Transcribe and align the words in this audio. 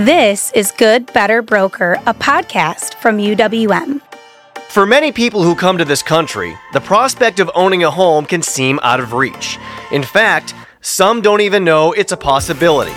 This 0.00 0.50
is 0.52 0.72
Good 0.72 1.12
Better 1.12 1.42
Broker, 1.42 1.98
a 2.06 2.14
podcast 2.14 2.94
from 2.94 3.18
UWM. 3.18 4.00
For 4.70 4.86
many 4.86 5.12
people 5.12 5.42
who 5.42 5.54
come 5.54 5.76
to 5.76 5.84
this 5.84 6.02
country, 6.02 6.56
the 6.72 6.80
prospect 6.80 7.38
of 7.38 7.50
owning 7.54 7.84
a 7.84 7.90
home 7.90 8.24
can 8.24 8.40
seem 8.40 8.80
out 8.82 9.00
of 9.00 9.12
reach. 9.12 9.58
In 9.92 10.02
fact, 10.02 10.54
some 10.80 11.20
don't 11.20 11.42
even 11.42 11.64
know 11.64 11.92
it's 11.92 12.12
a 12.12 12.16
possibility. 12.16 12.94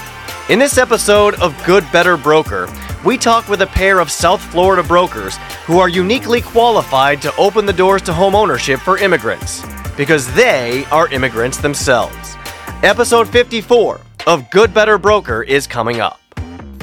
In 0.47 0.59
this 0.59 0.77
episode 0.77 1.35
of 1.41 1.61
Good 1.65 1.83
Better 1.91 2.15
Broker, 2.15 2.69
we 3.03 3.17
talk 3.17 3.49
with 3.49 3.63
a 3.63 3.67
pair 3.67 3.99
of 3.99 4.09
South 4.09 4.41
Florida 4.41 4.81
brokers 4.81 5.35
who 5.65 5.79
are 5.79 5.89
uniquely 5.89 6.39
qualified 6.39 7.21
to 7.23 7.35
open 7.35 7.65
the 7.65 7.73
doors 7.73 8.01
to 8.03 8.13
home 8.13 8.33
ownership 8.33 8.79
for 8.79 8.97
immigrants 8.97 9.61
because 9.97 10.33
they 10.35 10.85
are 10.85 11.09
immigrants 11.09 11.57
themselves. 11.57 12.37
Episode 12.81 13.27
54 13.27 13.99
of 14.25 14.49
Good 14.51 14.73
Better 14.73 14.97
Broker 14.97 15.43
is 15.43 15.67
coming 15.67 15.99
up. 15.99 16.21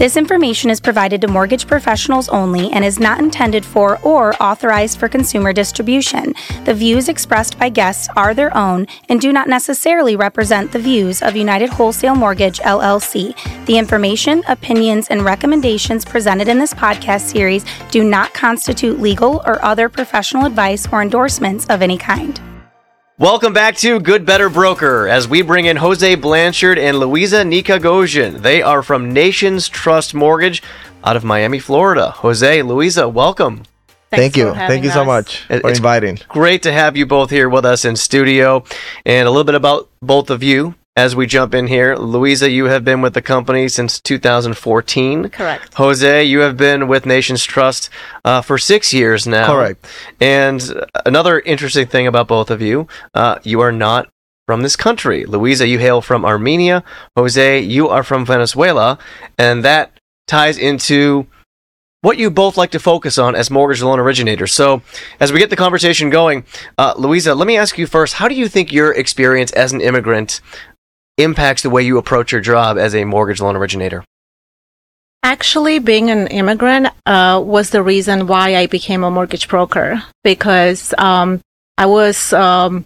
This 0.01 0.17
information 0.17 0.71
is 0.71 0.81
provided 0.81 1.21
to 1.21 1.29
mortgage 1.29 1.67
professionals 1.67 2.31
only 2.31 2.73
and 2.73 2.87
is 2.87 2.99
not 2.99 3.19
intended 3.19 3.67
for 3.67 3.99
or 4.01 4.35
authorized 4.43 4.99
for 4.99 5.11
consumer 5.11 5.53
distribution. 5.53 6.35
The 6.65 6.73
views 6.73 7.11
expressed 7.11 7.59
by 7.59 7.69
guests 7.69 8.09
are 8.17 8.33
their 8.33 8.57
own 8.57 8.87
and 9.11 9.21
do 9.21 9.31
not 9.31 9.47
necessarily 9.47 10.17
represent 10.17 10.73
the 10.73 10.79
views 10.79 11.21
of 11.21 11.37
United 11.37 11.69
Wholesale 11.69 12.15
Mortgage 12.15 12.61
LLC. 12.61 13.37
The 13.67 13.77
information, 13.77 14.43
opinions, 14.49 15.09
and 15.09 15.23
recommendations 15.23 16.07
presented 16.07 16.49
in 16.49 16.59
this 16.59 16.73
podcast 16.73 17.31
series 17.31 17.67
do 17.91 18.03
not 18.03 18.33
constitute 18.33 19.01
legal 19.01 19.43
or 19.45 19.63
other 19.63 19.91
professional 19.91 20.47
advice 20.47 20.91
or 20.91 21.03
endorsements 21.03 21.67
of 21.67 21.83
any 21.83 21.99
kind. 21.99 22.41
Welcome 23.21 23.53
back 23.53 23.77
to 23.77 24.01
Good 24.01 24.25
Better 24.25 24.49
Broker 24.49 25.07
as 25.07 25.29
we 25.29 25.43
bring 25.43 25.67
in 25.67 25.77
Jose 25.77 26.15
Blanchard 26.15 26.79
and 26.79 26.97
Luiza 26.97 27.45
Nikoghosyan. 27.47 28.41
They 28.41 28.63
are 28.63 28.83
from 28.83 29.13
Nations 29.13 29.69
Trust 29.69 30.15
Mortgage 30.15 30.63
out 31.05 31.17
of 31.17 31.23
Miami, 31.23 31.59
Florida. 31.59 32.13
Jose, 32.13 32.61
Luiza, 32.61 33.13
welcome. 33.13 33.65
Thanks 34.09 34.35
Thank 34.35 34.37
you. 34.39 34.55
Thank 34.55 34.85
you 34.85 34.89
having 34.89 34.91
so 34.91 35.05
much 35.05 35.43
for 35.43 35.53
it's- 35.53 35.77
inviting. 35.77 36.19
Great 36.31 36.63
to 36.63 36.73
have 36.73 36.97
you 36.97 37.05
both 37.05 37.29
here 37.29 37.51
with 37.51 37.67
us 37.67 37.85
in 37.85 37.95
studio. 37.95 38.65
And 39.05 39.29
a 39.29 39.31
little 39.31 39.45
bit 39.45 39.55
about 39.55 39.91
both 40.01 40.31
of 40.31 40.43
you 40.43 40.75
as 40.97 41.15
we 41.15 41.27
jump 41.27 41.55
in 41.55 41.67
here. 41.67 41.97
Luiza, 41.97 42.51
you 42.51 42.67
have 42.67 42.85
been 42.85 43.01
with 43.01 43.15
the 43.15 43.23
company 43.23 43.69
since 43.69 44.01
2014. 44.01 45.29
Correct. 45.29 45.75
Jose, 45.75 46.25
you 46.25 46.41
have 46.41 46.57
been 46.57 46.89
with 46.89 47.07
Nations 47.07 47.45
Trust 47.45 47.91
uh, 48.25 48.43
for 48.43 48.59
six 48.59 48.93
years 48.93 49.27
now. 49.27 49.47
Correct. 49.47 49.87
And 50.21 50.87
another 51.07 51.41
interesting 51.41 51.87
thing 51.87 52.07
about 52.07 52.29
both 52.29 52.51
of 52.51 52.61
you, 52.61 52.89
uh, 53.15 53.39
you 53.45 53.61
are 53.61 53.73
not 53.73 54.11
from 54.47 54.63
this 54.63 54.77
country. 54.77 55.25
Luiza, 55.25 55.69
you 55.69 55.79
hail 55.79 56.01
from 56.01 56.25
Armenia. 56.25 56.83
Jose, 57.17 57.61
you 57.61 57.89
are 57.89 58.03
from 58.03 58.27
Venezuela. 58.27 58.99
And 59.39 59.65
that 59.65 59.93
ties 60.27 60.59
into 60.59 61.27
what 62.03 62.19
you 62.19 62.31
both 62.31 62.57
like 62.57 62.71
to 62.71 62.79
focus 62.79 63.19
on 63.19 63.35
as 63.35 63.51
mortgage 63.51 63.83
loan 63.83 63.99
originators. 63.99 64.53
So, 64.53 64.83
as 65.21 65.33
we 65.33 65.39
get 65.39 65.51
the 65.51 65.57
conversation 65.57 66.09
going, 66.09 66.45
uh, 66.79 66.95
Luiza, 66.95 67.37
let 67.37 67.47
me 67.47 67.59
ask 67.59 67.77
you 67.77 67.87
first 67.87 68.15
how 68.15 68.27
do 68.27 68.35
you 68.35 68.49
think 68.49 68.73
your 68.73 68.93
experience 68.93 69.53
as 69.53 69.73
an 69.73 69.81
immigrant 69.81 70.41
impacts 71.23 71.63
the 71.63 71.71
way 71.71 71.83
you 71.83 71.99
approach 71.99 72.33
your 72.33 72.41
job 72.41 72.79
as 72.79 72.95
a 72.95 73.05
mortgage 73.05 73.41
loan 73.41 73.57
originator? 73.57 74.05
Actually, 75.23 75.79
being 75.79 76.11
an 76.11 76.27
immigrant 76.29 76.89
uh, 77.05 77.43
was 77.45 77.71
the 77.71 77.83
reason 77.83 78.27
why 78.27 78.57
I 78.57 78.67
became 78.67 79.05
a 79.05 79.11
mortgage 79.11 79.49
broker 79.49 80.03
because 80.25 80.95
um, 80.97 81.41
I 81.77 81.87
was 81.87 82.33
um, 82.33 82.85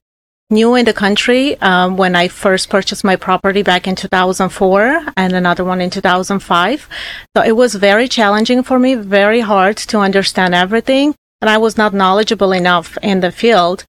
new 0.50 0.74
in 0.74 0.84
the 0.84 0.92
country 0.92 1.60
um, 1.60 1.96
when 1.96 2.16
I 2.16 2.28
first 2.28 2.70
purchased 2.70 3.04
my 3.04 3.16
property 3.16 3.62
back 3.62 3.86
in 3.86 3.94
2004 3.94 5.12
and 5.16 5.32
another 5.32 5.64
one 5.64 5.80
in 5.80 5.90
2005. 5.90 6.88
So 7.36 7.42
it 7.42 7.56
was 7.56 7.74
very 7.74 8.08
challenging 8.08 8.62
for 8.62 8.78
me, 8.78 8.94
very 8.94 9.40
hard 9.40 9.76
to 9.76 9.98
understand 9.98 10.54
everything, 10.54 11.14
and 11.40 11.48
I 11.48 11.58
was 11.58 11.76
not 11.76 11.94
knowledgeable 11.94 12.52
enough 12.52 12.98
in 13.02 13.20
the 13.20 13.32
field. 13.32 13.84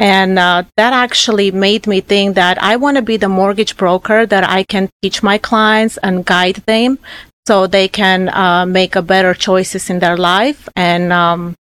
And 0.00 0.38
uh, 0.38 0.64
that 0.78 0.94
actually 0.94 1.50
made 1.50 1.86
me 1.86 2.00
think 2.00 2.34
that 2.34 2.60
I 2.62 2.76
want 2.76 2.96
to 2.96 3.02
be 3.02 3.18
the 3.18 3.28
mortgage 3.28 3.76
broker 3.76 4.24
that 4.24 4.48
I 4.48 4.62
can 4.62 4.88
teach 5.02 5.22
my 5.22 5.36
clients 5.36 5.98
and 5.98 6.24
guide 6.24 6.62
them 6.64 6.98
so 7.46 7.66
they 7.66 7.86
can 7.86 8.30
uh, 8.30 8.64
make 8.64 8.96
a 8.96 9.02
better 9.02 9.34
choices 9.34 9.90
in 9.90 9.98
their 9.98 10.16
life. 10.16 10.68
And 10.74 11.12
um, 11.12 11.54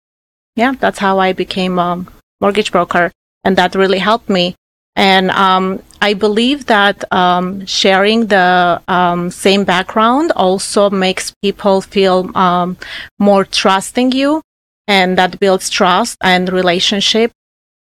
yeah, 0.55 0.73
that's 0.79 0.99
how 0.99 1.17
I 1.17 1.33
became 1.33 1.79
a 1.79 2.05
mortgage 2.39 2.71
broker, 2.71 3.11
and 3.43 3.57
that 3.57 3.73
really 3.73 3.99
helped 3.99 4.29
me. 4.29 4.53
And 4.95 5.31
um, 5.31 5.81
I 6.01 6.13
believe 6.13 6.67
that 6.67 7.11
um, 7.11 7.65
sharing 7.65 8.27
the 8.27 8.81
um, 8.87 9.31
same 9.31 9.63
background 9.63 10.31
also 10.35 10.91
makes 10.91 11.33
people 11.41 11.81
feel 11.81 12.29
um, 12.37 12.77
more 13.17 13.45
trusting 13.45 14.11
you, 14.11 14.41
and 14.87 15.17
that 15.17 15.39
builds 15.39 15.69
trust 15.71 16.17
and 16.21 16.51
relationship. 16.51 17.31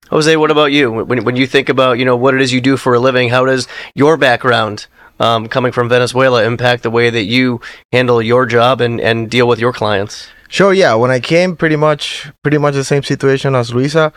Jose, 0.09 0.35
what 0.37 0.51
about 0.51 0.71
you? 0.71 0.91
When, 0.91 1.23
when 1.23 1.35
you 1.35 1.47
think 1.47 1.69
about 1.69 1.97
you 1.97 2.05
know 2.05 2.15
what 2.15 2.33
it 2.33 2.41
is 2.41 2.53
you 2.53 2.61
do 2.61 2.77
for 2.77 2.93
a 2.93 2.99
living, 2.99 3.29
how 3.29 3.45
does 3.45 3.67
your 3.95 4.17
background 4.17 4.87
um, 5.19 5.47
coming 5.47 5.71
from 5.71 5.89
Venezuela 5.89 6.43
impact 6.43 6.83
the 6.83 6.91
way 6.91 7.09
that 7.09 7.23
you 7.23 7.61
handle 7.91 8.21
your 8.21 8.45
job 8.45 8.81
and, 8.81 9.01
and 9.01 9.29
deal 9.29 9.47
with 9.47 9.59
your 9.59 9.73
clients? 9.73 10.27
Sure, 10.47 10.73
yeah. 10.73 10.93
When 10.93 11.11
I 11.11 11.19
came, 11.19 11.55
pretty 11.55 11.75
much, 11.75 12.31
pretty 12.43 12.57
much 12.57 12.75
the 12.75 12.83
same 12.83 13.03
situation 13.03 13.55
as 13.55 13.71
Luiza. 13.71 14.13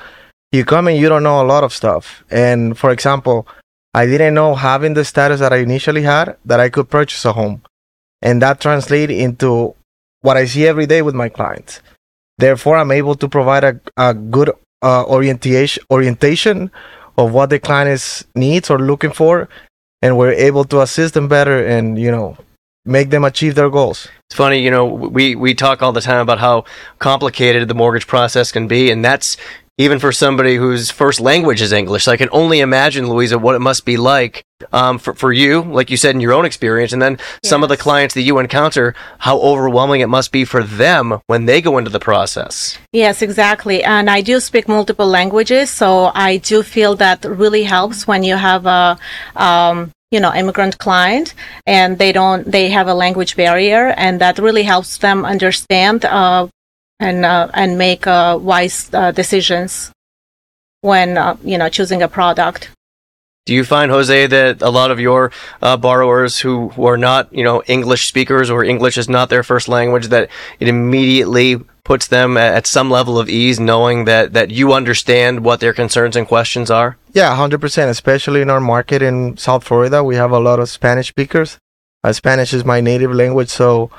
You 0.53 0.65
come 0.65 0.89
and 0.89 0.97
you 0.97 1.09
don't 1.09 1.23
know 1.23 1.43
a 1.43 1.47
lot 1.47 1.65
of 1.65 1.73
stuff. 1.73 2.25
And 2.31 2.77
for 2.77 2.91
example, 2.91 3.47
I 3.95 4.07
didn't 4.07 4.35
know 4.35 4.55
having 4.55 4.95
the 4.95 5.05
status 5.05 5.41
that 5.41 5.53
I 5.53 5.59
initially 5.59 6.03
had 6.03 6.37
that 6.45 6.61
I 6.61 6.69
could 6.69 6.91
purchase 6.91 7.25
a 7.25 7.33
home, 7.33 7.63
and 8.23 8.43
that 8.43 8.61
translated 8.61 9.17
into 9.17 9.75
what 10.21 10.37
I 10.37 10.45
see 10.45 10.67
every 10.67 10.87
day 10.87 11.03
with 11.03 11.15
my 11.15 11.29
clients. 11.29 11.81
Therefore, 12.37 12.77
I'm 12.77 12.93
able 12.93 13.15
to 13.17 13.29
provide 13.29 13.65
a, 13.65 13.81
a 13.97 14.15
good 14.15 14.51
uh, 14.83 15.05
orientation 15.05 15.83
orientation 15.91 16.71
of 17.17 17.33
what 17.33 17.51
the 17.51 17.59
client 17.59 17.91
is 17.91 18.25
needs 18.35 18.71
or 18.71 18.79
looking 18.79 19.13
for, 19.13 19.49
and 20.03 20.17
we're 20.17 20.33
able 20.33 20.65
to 20.65 20.81
assist 20.81 21.15
them 21.15 21.29
better 21.29 21.67
and 21.67 21.99
you 21.99 22.11
know 22.11 22.37
make 22.85 23.11
them 23.11 23.25
achieve 23.25 23.55
their 23.55 23.71
goals. 23.71 24.09
It's 24.27 24.37
funny, 24.37 24.61
you 24.61 24.71
know, 24.71 24.87
we, 24.87 25.35
we 25.35 25.55
talk 25.55 25.83
all 25.83 25.93
the 25.93 26.01
time 26.01 26.21
about 26.21 26.39
how 26.39 26.65
complicated 26.99 27.69
the 27.69 27.75
mortgage 27.75 28.07
process 28.07 28.51
can 28.51 28.67
be, 28.67 28.91
and 28.91 29.05
that's 29.05 29.37
even 29.79 30.01
for 30.01 30.11
somebody 30.11 30.57
whose 30.57 30.91
first 30.91 31.21
language 31.21 31.63
is 31.63 31.73
English. 31.73 32.05
So 32.05 32.13
I 32.13 32.17
can 32.17 32.29
only 32.33 32.59
imagine, 32.59 33.07
Luiza, 33.07 33.41
what 33.41 33.55
it 33.55 33.61
must 33.61 33.85
be 33.85 33.97
like 33.97 34.45
um, 34.73 34.99
for, 34.99 35.15
for 35.15 35.33
you, 35.33 35.63
like 35.63 35.89
you 35.89 35.97
said 35.97 36.17
in 36.17 36.21
your 36.21 36.33
own 36.33 36.45
experience, 36.45 36.93
and 36.93 37.01
then 37.01 37.19
some 37.45 37.63
of 37.63 37.69
the 37.69 37.77
clients 37.77 38.15
that 38.15 38.23
you 38.23 38.39
encounter, 38.39 38.95
how 39.19 39.39
overwhelming 39.39 40.01
it 40.01 40.09
must 40.09 40.33
be 40.33 40.45
for 40.45 40.65
them 40.65 41.21
when 41.29 41.47
they 41.47 41.63
go 41.63 41.79
into 41.79 41.91
the 41.91 42.01
process. 42.01 42.77
Yes, 42.93 43.23
exactly. 43.23 43.85
And 43.85 44.11
I 44.11 44.21
do 44.21 44.41
speak 44.41 44.67
multiple 44.67 45.07
languages, 45.07 45.71
so 45.71 46.11
I 46.13 46.39
do 46.39 46.65
feel 46.65 46.97
that 46.97 47.25
really 47.25 47.63
helps 47.63 48.07
when 48.07 48.25
you 48.25 48.35
have 48.35 48.67
a, 48.67 48.99
um, 49.37 49.93
you 50.11 50.19
know, 50.19 50.35
immigrant 50.35 50.79
client 50.79 51.35
and 51.67 51.99
they 51.99 52.11
don't, 52.11 52.51
they 52.51 52.71
have 52.71 52.89
a 52.89 52.95
language 52.95 53.37
barrier, 53.37 53.95
and 53.97 54.21
that 54.21 54.39
really 54.41 54.65
helps 54.65 54.99
them 54.99 55.25
understand 55.25 56.05
uh, 56.05 56.49
and 57.01 57.25
uh, 57.25 57.49
and 57.55 57.79
make 57.79 58.07
uh, 58.07 58.39
wise 58.41 58.91
uh, 58.93 59.13
decisions 59.13 59.93
when 60.81 61.17
uh, 61.19 61.37
you 61.45 61.59
know 61.59 61.69
choosing 61.69 62.03
a 62.03 62.09
product. 62.09 62.71
Do 63.47 63.55
you 63.55 63.65
find, 63.65 63.91
Jose, 63.91 64.27
that 64.27 64.61
a 64.61 64.69
lot 64.69 64.91
of 64.91 65.01
your 65.01 65.33
uh, 65.63 65.79
borrowers 65.79 66.39
who, 66.39 66.69
who 66.69 66.85
are 66.85 66.99
not, 66.99 67.33
you 67.33 67.43
know, 67.43 67.63
English 67.67 68.07
speakers 68.07 68.51
or 68.51 68.63
English 68.63 68.99
is 68.99 69.09
not 69.09 69.31
their 69.31 69.43
first 69.43 69.69
language, 69.69 70.09
that 70.09 70.29
it 70.61 70.69
immediately 70.69 71.57
puts 71.83 72.09
them 72.09 72.37
at, 72.37 72.55
at 72.55 72.67
some 72.67 72.91
level 72.91 73.19
of 73.19 73.31
ease, 73.31 73.59
knowing 73.59 74.05
that 74.05 74.35
that 74.35 74.51
you 74.51 74.75
understand 74.75 75.45
what 75.45 75.61
their 75.61 75.73
concerns 75.73 76.15
and 76.15 76.29
questions 76.29 76.71
are? 76.71 76.99
Yeah, 77.15 77.35
hundred 77.35 77.63
percent. 77.63 77.91
Especially 77.91 78.43
in 78.43 78.51
our 78.51 78.61
market 78.61 79.01
in 79.01 79.39
South 79.39 79.65
Florida, 79.65 80.05
we 80.05 80.17
have 80.17 80.31
a 80.31 80.39
lot 80.39 80.61
of 80.61 80.69
Spanish 80.69 81.09
speakers. 81.09 81.57
Uh, 82.05 82.13
Spanish 82.13 82.53
is 82.53 82.67
my 82.67 82.83
native 82.83 83.15
language, 83.15 83.49
so 83.49 83.91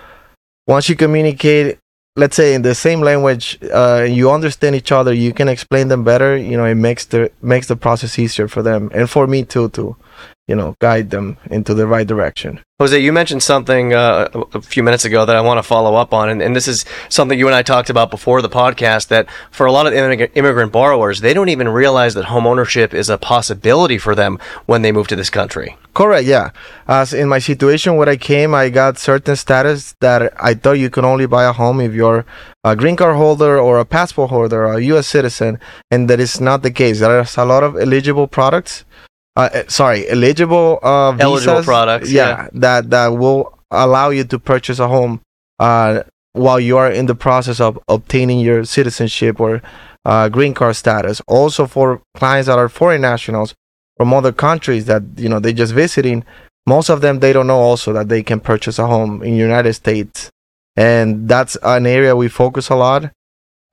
once 0.68 0.88
you 0.90 0.96
communicate, 0.96 1.80
let's 2.20 2.36
say 2.36 2.54
in 2.54 2.62
the 2.62 2.76
same 2.76 3.02
language, 3.02 3.58
uh, 3.74 4.06
you 4.08 4.30
understand 4.30 4.76
each 4.76 4.92
other, 4.92 5.14
you 5.14 5.34
can 5.34 5.48
explain 5.48 5.88
them 5.88 6.04
better. 6.04 6.38
You 6.38 6.58
know, 6.58 6.66
it 6.66 6.76
makes 6.76 7.06
the 7.06 7.32
makes 7.42 7.68
the 7.68 7.76
process 7.76 8.20
easier 8.20 8.48
for 8.48 8.62
them 8.62 8.92
and 8.94 9.10
for 9.10 9.26
me 9.28 9.44
too 9.44 9.70
to, 9.70 9.96
you 10.50 10.56
know, 10.56 10.76
guide 10.80 11.12
them 11.12 11.38
into 11.52 11.76
the 11.76 11.86
right 11.86 12.08
direction. 12.08 12.60
Jose, 12.80 12.98
you 12.98 13.14
mentioned 13.14 13.44
something 13.44 13.94
uh, 13.94 14.30
a 14.54 14.62
few 14.62 14.82
minutes 14.82 15.06
ago 15.06 15.24
that 15.26 15.36
I 15.36 15.42
want 15.42 15.60
to 15.60 15.64
follow 15.64 15.94
up 15.96 16.12
on, 16.12 16.28
and, 16.28 16.42
and 16.42 16.56
this 16.56 16.68
is 16.68 16.86
something 17.08 17.38
you 17.38 17.46
and 17.46 17.54
I 17.54 17.62
talked 17.62 17.92
about 17.92 18.10
before 18.10 18.42
the 18.42 18.50
podcast. 18.50 19.10
That 19.10 19.28
for 19.52 19.68
a 19.68 19.72
lot 19.72 19.86
of 19.86 19.94
immig- 19.94 20.32
immigrant 20.34 20.72
borrowers, 20.72 21.20
they 21.20 21.36
don't 21.36 21.50
even 21.50 21.70
realize 21.70 22.16
that 22.16 22.26
home 22.26 22.48
ownership 22.48 22.96
is 22.96 23.10
a 23.10 23.18
possibility 23.20 24.00
for 24.00 24.16
them 24.16 24.40
when 24.66 24.82
they 24.82 24.92
move 24.92 25.08
to 25.10 25.16
this 25.16 25.30
country. 25.30 25.78
Correct. 25.94 26.26
Yeah. 26.26 26.50
As 26.88 27.14
in 27.14 27.28
my 27.28 27.40
situation 27.40 27.98
when 27.98 28.10
I 28.10 28.16
came, 28.16 28.56
I 28.56 28.70
got 28.70 28.98
certain 28.98 29.36
status 29.36 29.94
that 30.00 30.34
I 30.42 30.56
thought 30.56 30.80
you 30.80 30.90
can 30.90 31.06
only 31.06 31.28
buy 31.28 31.44
a 31.44 31.54
home 31.54 31.82
if 31.82 31.94
you're 31.94 32.26
a 32.64 32.76
green 32.76 32.96
card 32.96 33.18
holder 33.18 33.60
or 33.60 33.78
a 33.78 33.86
passport 33.86 34.30
holder 34.32 34.66
or 34.66 34.74
a 34.74 34.84
U.S. 34.94 35.08
citizen, 35.08 35.60
and 35.92 36.10
that 36.10 36.20
is 36.20 36.42
not 36.42 36.64
the 36.64 36.72
case. 36.72 37.02
There's 37.02 37.38
a 37.38 37.46
lot 37.46 37.64
of 37.64 37.78
eligible 37.78 38.28
products. 38.28 38.86
Uh, 39.36 39.50
eh, 39.54 39.64
sorry, 39.68 40.08
eligible 40.10 40.80
uh, 40.82 41.12
visas. 41.14 41.48
Eligible 41.48 41.64
products, 41.64 42.12
Yeah, 42.12 42.50
that 42.54 42.90
that 42.90 43.08
will 43.08 43.58
allow 43.72 44.10
you 44.10 44.24
to 44.26 44.40
purchase 44.40 44.80
a 44.80 44.88
home 44.88 45.22
uh, 45.60 46.04
while 46.34 46.60
you 46.60 46.78
are 46.78 46.92
in 46.92 47.06
the 47.06 47.16
process 47.16 47.60
of 47.60 47.80
obtaining 47.88 48.40
your 48.40 48.66
citizenship 48.66 49.40
or 49.40 49.62
uh, 50.06 50.30
green 50.30 50.54
card 50.54 50.76
status. 50.76 51.22
Also 51.28 51.68
for 51.68 52.02
clients 52.16 52.48
that 52.48 52.58
are 52.58 52.70
foreign 52.70 53.02
nationals 53.02 53.54
from 53.98 54.14
other 54.14 54.32
countries 54.32 54.86
that 54.86 55.04
you 55.18 55.30
know 55.30 55.40
they 55.40 55.54
just 55.54 55.74
visiting, 55.74 56.24
most 56.66 56.90
of 56.90 57.02
them 57.02 57.20
they 57.20 57.34
don't 57.34 57.48
know 57.48 57.60
also 57.60 57.94
that 57.94 58.10
they 58.10 58.24
can 58.24 58.40
purchase 58.40 58.80
a 58.80 58.88
home 58.88 59.22
in 59.24 59.32
the 59.32 59.38
United 59.38 59.74
States, 59.74 60.30
and 60.76 61.28
that's 61.28 61.58
an 61.64 61.86
area 61.86 62.16
we 62.16 62.28
focus 62.28 62.70
a 62.70 62.76
lot, 62.76 63.12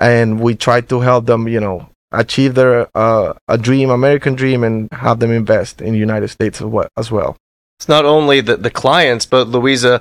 and 0.00 0.40
we 0.40 0.54
try 0.54 0.80
to 0.80 1.00
help 1.00 1.26
them 1.26 1.48
you 1.48 1.60
know 1.60 1.88
achieve 2.12 2.54
their 2.54 2.88
uh, 2.96 3.34
a 3.48 3.58
dream, 3.58 3.90
American 3.90 4.34
dream, 4.34 4.64
and 4.64 4.88
have 4.92 5.20
them 5.20 5.30
invest 5.30 5.80
in 5.80 5.92
the 5.92 5.98
United 5.98 6.28
States 6.28 6.62
as 6.96 7.10
well. 7.10 7.36
It's 7.78 7.88
not 7.88 8.04
only 8.04 8.40
the, 8.40 8.56
the 8.56 8.70
clients, 8.70 9.26
but 9.26 9.48
Luiza, 9.48 10.00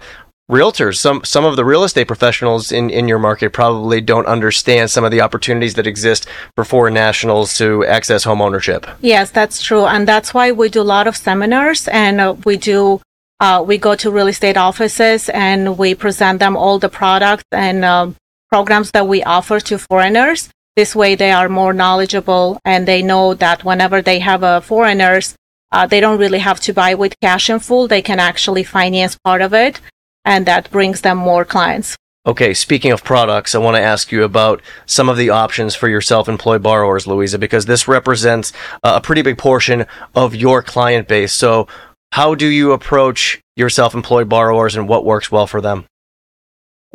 realtors 0.50 0.98
some 0.98 1.24
some 1.24 1.44
of 1.44 1.56
the 1.56 1.66
real 1.66 1.84
estate 1.84 2.06
professionals 2.06 2.72
in 2.72 2.90
in 2.90 3.08
your 3.08 3.18
market 3.18 3.52
probably 3.52 4.00
don't 4.00 4.28
understand 4.28 4.92
some 4.92 5.04
of 5.04 5.10
the 5.10 5.20
opportunities 5.20 5.74
that 5.74 5.88
exist 5.88 6.28
for 6.56 6.64
foreign 6.64 6.94
nationals 6.94 7.58
to 7.58 7.84
access 7.86 8.24
home 8.24 8.42
ownership. 8.42 8.86
Yes 9.02 9.32
that's 9.32 9.62
true. 9.62 9.86
And 9.86 10.08
that's 10.08 10.34
why 10.34 10.52
we 10.52 10.70
do 10.70 10.82
a 10.82 10.92
lot 10.96 11.08
of 11.08 11.18
seminars 11.18 11.88
and 11.88 12.22
uh, 12.22 12.36
we 12.46 12.58
do 12.58 13.02
uh, 13.40 13.64
we 13.66 13.78
go 13.80 13.96
to 13.96 14.12
real 14.12 14.28
estate 14.28 14.56
offices 14.56 15.30
and 15.30 15.80
we 15.80 15.96
present 15.96 16.40
them 16.40 16.56
all 16.56 16.78
the 16.78 16.90
products 16.90 17.44
and 17.52 17.84
uh, 17.84 18.12
programs 18.50 18.92
that 18.92 19.08
we 19.08 19.24
offer 19.24 19.60
to 19.60 19.80
foreigners 19.80 20.50
this 20.76 20.96
way 20.96 21.16
they 21.16 21.32
are 21.32 21.50
more 21.50 21.74
knowledgeable 21.74 22.60
and 22.66 22.88
they 22.88 23.02
know 23.02 23.34
that 23.34 23.64
whenever 23.64 24.02
they 24.02 24.20
have 24.20 24.44
a 24.44 24.62
foreigners 24.62 25.36
uh, 25.72 25.86
they 25.86 26.00
don't 26.00 26.20
really 26.20 26.40
have 26.40 26.60
to 26.60 26.74
buy 26.74 26.94
with 26.94 27.20
cash 27.22 27.50
in 27.50 27.60
full 27.60 27.88
they 27.88 28.02
can 28.02 28.20
actually 28.20 28.64
finance 28.64 29.18
part 29.24 29.42
of 29.42 29.54
it 29.54 29.82
and 30.26 30.46
that 30.46 30.72
brings 30.72 31.02
them 31.02 31.18
more 31.18 31.46
clients. 31.46 31.96
Okay, 32.28 32.56
speaking 32.56 32.92
of 32.92 33.04
products, 33.04 33.54
I 33.54 33.60
want 33.60 33.78
to 33.78 33.82
ask 33.82 34.12
you 34.12 34.24
about 34.24 34.64
some 34.88 35.10
of 35.10 35.18
the 35.18 35.30
options 35.30 35.76
for 35.76 35.88
your 35.88 36.02
self 36.02 36.28
employed 36.28 36.64
borrowers, 36.64 37.06
Luiza, 37.06 37.40
because 37.40 37.68
this 37.68 37.88
represents 37.88 38.52
a 38.84 39.00
pretty 39.00 39.22
big 39.22 39.38
portion 39.38 39.86
of 40.16 40.34
your 40.34 40.64
client 40.64 41.08
base. 41.08 41.34
So, 41.34 41.68
how 42.14 42.34
do 42.34 42.48
you 42.48 42.72
approach 42.72 43.40
your 43.56 43.70
self 43.70 43.94
employed 43.94 44.28
borrowers 44.28 44.76
and 44.76 44.90
what 44.90 45.06
works 45.06 45.32
well 45.32 45.46
for 45.46 45.62
them? 45.62 45.86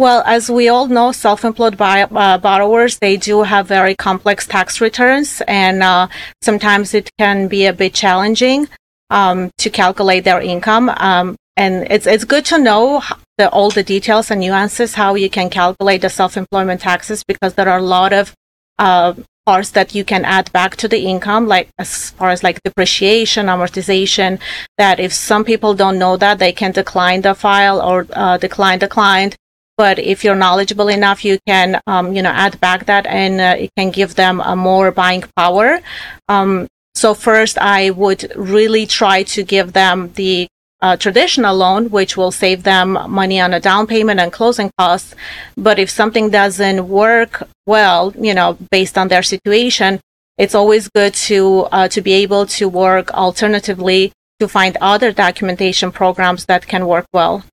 Well, 0.01 0.23
as 0.25 0.51
we 0.51 0.67
all 0.69 0.87
know, 0.87 1.13
self-employed 1.13 1.79
uh, 1.79 2.39
borrowers, 2.39 2.99
they 3.01 3.19
do 3.19 3.43
have 3.43 3.69
very 3.69 3.95
complex 3.95 4.47
tax 4.47 4.81
returns 4.81 5.43
and 5.47 5.83
uh, 5.83 6.09
sometimes 6.41 6.95
it 6.95 7.11
can 7.19 7.49
be 7.49 7.67
a 7.67 7.75
bit 7.75 7.93
challenging 7.93 8.67
um, 9.11 9.51
to 9.59 9.69
calculate 9.69 10.25
their 10.25 10.41
income. 10.41 10.89
Um, 10.97 11.37
and 11.55 11.87
it's 11.91 12.07
it's 12.07 12.25
good 12.25 12.47
to 12.47 12.57
know 12.59 13.03
the, 13.37 13.51
all 13.51 13.69
the 13.71 13.83
details 13.83 14.31
and 14.31 14.41
nuances 14.41 14.95
how 14.95 15.17
you 15.17 15.29
can 15.29 15.51
calculate 15.51 16.01
the 16.01 16.09
self-employment 16.09 16.81
taxes 16.81 17.23
because 17.23 17.53
there 17.53 17.69
are 17.69 17.81
a 17.81 17.93
lot 17.99 18.15
of 18.15 18.33
uh, 18.79 19.13
parts 19.45 19.69
that 19.73 19.95
you 19.95 20.03
can 20.03 20.25
add 20.25 20.51
back 20.53 20.77
to 20.77 20.89
the 20.89 21.01
income, 21.01 21.47
like 21.47 21.69
as 21.79 22.09
far 22.13 22.31
as 22.31 22.43
like 22.43 22.59
depreciation, 22.63 23.49
amortization. 23.49 24.41
That 24.79 24.99
if 24.99 25.13
some 25.13 25.45
people 25.45 25.75
don't 25.75 25.99
know 25.99 26.17
that, 26.17 26.39
they 26.39 26.53
can 26.53 26.73
decline 26.73 27.21
the 27.21 27.35
file 27.35 27.83
or 27.83 28.07
uh, 28.15 28.39
decline 28.39 28.79
the 28.79 28.89
client. 28.89 29.37
But 29.77 29.99
if 29.99 30.25
you're 30.25 30.35
knowledgeable 30.35 30.89
enough, 30.89 31.25
you 31.25 31.39
can, 31.47 31.81
um, 31.87 32.15
you 32.15 32.23
know, 32.23 32.31
add 32.31 32.61
back 32.61 32.87
that, 32.87 33.07
and 33.07 33.41
uh, 33.41 33.57
it 33.59 33.71
can 33.77 33.91
give 33.91 34.15
them 34.15 34.41
a 34.41 34.55
more 34.55 34.91
buying 34.91 35.25
power. 35.37 35.81
Um, 36.29 36.67
so 36.95 37.15
first, 37.15 37.57
I 37.59 37.91
would 37.91 38.31
really 38.37 38.87
try 38.87 39.23
to 39.23 39.43
give 39.43 39.73
them 39.73 40.13
the 40.15 40.49
a 40.83 40.97
traditional 40.97 41.57
loan, 41.57 41.91
which 41.91 42.17
will 42.17 42.31
save 42.31 42.63
them 42.63 42.93
money 43.09 43.39
on 43.39 43.53
a 43.53 43.61
down 43.61 43.87
payment 43.87 44.19
and 44.19 44.33
closing 44.33 44.71
costs. 44.79 45.15
But 45.57 45.79
if 45.79 45.91
something 45.91 46.31
doesn't 46.31 46.89
work 46.89 47.47
well, 47.67 48.15
you 48.19 48.33
know, 48.33 48.57
based 48.71 48.97
on 48.97 49.09
their 49.09 49.23
situation, 49.23 50.01
it's 50.39 50.55
always 50.55 50.89
good 50.89 51.13
to 51.29 51.69
uh, 51.71 51.89
to 51.89 52.01
be 52.01 52.15
able 52.15 52.47
to 52.47 52.69
work 52.69 53.13
alternatively 53.13 54.13
to 54.41 54.49
find 54.49 54.79
other 54.81 55.13
documentation 55.13 55.93
programs 55.93 56.47
that 56.47 56.67
can 56.67 56.87
work 56.87 57.07
well. 57.13 57.45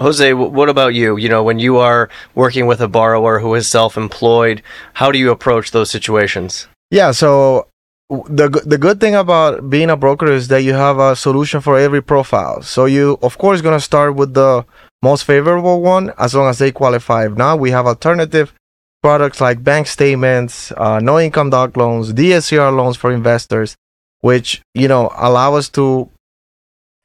Jose, 0.00 0.32
what 0.32 0.68
about 0.68 0.94
you? 0.94 1.16
You 1.16 1.28
know, 1.28 1.42
when 1.42 1.58
you 1.58 1.78
are 1.78 2.08
working 2.34 2.66
with 2.66 2.80
a 2.80 2.88
borrower 2.88 3.40
who 3.40 3.54
is 3.54 3.66
self-employed, 3.68 4.62
how 4.94 5.10
do 5.10 5.18
you 5.18 5.30
approach 5.30 5.70
those 5.70 5.90
situations? 5.90 6.68
Yeah, 6.90 7.10
so 7.10 7.68
the 8.08 8.48
the 8.64 8.78
good 8.78 9.00
thing 9.00 9.14
about 9.14 9.68
being 9.68 9.90
a 9.90 9.96
broker 9.96 10.32
is 10.32 10.48
that 10.48 10.62
you 10.62 10.72
have 10.72 10.98
a 10.98 11.14
solution 11.14 11.60
for 11.60 11.78
every 11.78 12.02
profile. 12.02 12.62
So 12.62 12.86
you 12.86 13.18
of 13.22 13.36
course 13.36 13.60
going 13.60 13.76
to 13.76 13.84
start 13.84 14.14
with 14.14 14.34
the 14.34 14.64
most 15.02 15.24
favorable 15.24 15.82
one 15.82 16.12
as 16.18 16.34
long 16.34 16.48
as 16.48 16.58
they 16.58 16.72
qualify. 16.72 17.28
Now 17.28 17.56
we 17.56 17.70
have 17.70 17.86
alternative 17.86 18.54
products 19.02 19.40
like 19.40 19.62
bank 19.62 19.86
statements, 19.86 20.72
uh, 20.72 21.00
no 21.00 21.20
income 21.20 21.50
doc 21.50 21.76
loans, 21.76 22.12
DSCR 22.12 22.74
loans 22.74 22.96
for 22.96 23.12
investors, 23.12 23.76
which 24.20 24.62
you 24.74 24.88
know 24.88 25.12
allow 25.16 25.54
us 25.54 25.68
to 25.70 26.10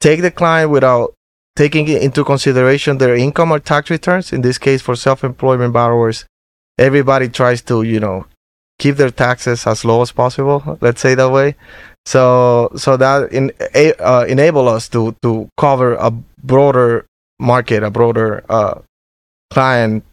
take 0.00 0.22
the 0.22 0.30
client 0.30 0.70
without 0.70 1.13
taking 1.56 1.88
into 1.88 2.24
consideration 2.24 2.98
their 2.98 3.14
income 3.14 3.52
or 3.52 3.58
tax 3.58 3.90
returns. 3.90 4.32
In 4.32 4.42
this 4.42 4.58
case, 4.58 4.82
for 4.82 4.96
self-employment 4.96 5.72
borrowers, 5.72 6.24
everybody 6.78 7.28
tries 7.28 7.62
to 7.62 7.82
you 7.82 8.00
know 8.00 8.26
keep 8.78 8.96
their 8.96 9.10
taxes 9.10 9.66
as 9.66 9.84
low 9.84 10.02
as 10.02 10.12
possible. 10.12 10.78
Let's 10.80 11.00
say 11.00 11.14
that 11.14 11.30
way. 11.30 11.56
So 12.06 12.70
so 12.76 12.96
that 12.96 13.32
in, 13.32 13.52
uh, 14.00 14.26
enable 14.28 14.68
us 14.68 14.88
to 14.90 15.16
to 15.22 15.48
cover 15.56 15.94
a 15.94 16.10
broader 16.42 17.06
market, 17.38 17.82
a 17.82 17.90
broader 17.90 18.44
uh, 18.48 18.80
client 19.50 20.04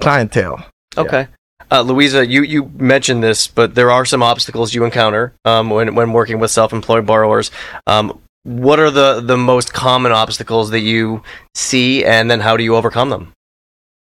clientele. 0.00 0.64
Okay. 0.96 1.20
Yeah. 1.20 1.34
Uh, 1.70 1.84
Luiza, 1.84 2.26
you, 2.26 2.42
you 2.42 2.70
mentioned 2.76 3.22
this, 3.22 3.46
but 3.46 3.74
there 3.74 3.90
are 3.90 4.06
some 4.06 4.22
obstacles 4.22 4.72
you 4.72 4.84
encounter 4.84 5.34
um, 5.44 5.68
when, 5.68 5.94
when 5.94 6.12
working 6.12 6.38
with 6.40 6.50
self 6.50 6.72
employed 6.72 7.04
borrowers. 7.04 7.50
Um, 7.86 8.18
what 8.48 8.80
are 8.80 8.90
the, 8.90 9.20
the 9.20 9.36
most 9.36 9.74
common 9.74 10.10
obstacles 10.10 10.70
that 10.70 10.80
you 10.80 11.22
see, 11.54 12.02
and 12.04 12.30
then 12.30 12.40
how 12.40 12.56
do 12.56 12.64
you 12.64 12.74
overcome 12.74 13.10
them? 13.10 13.32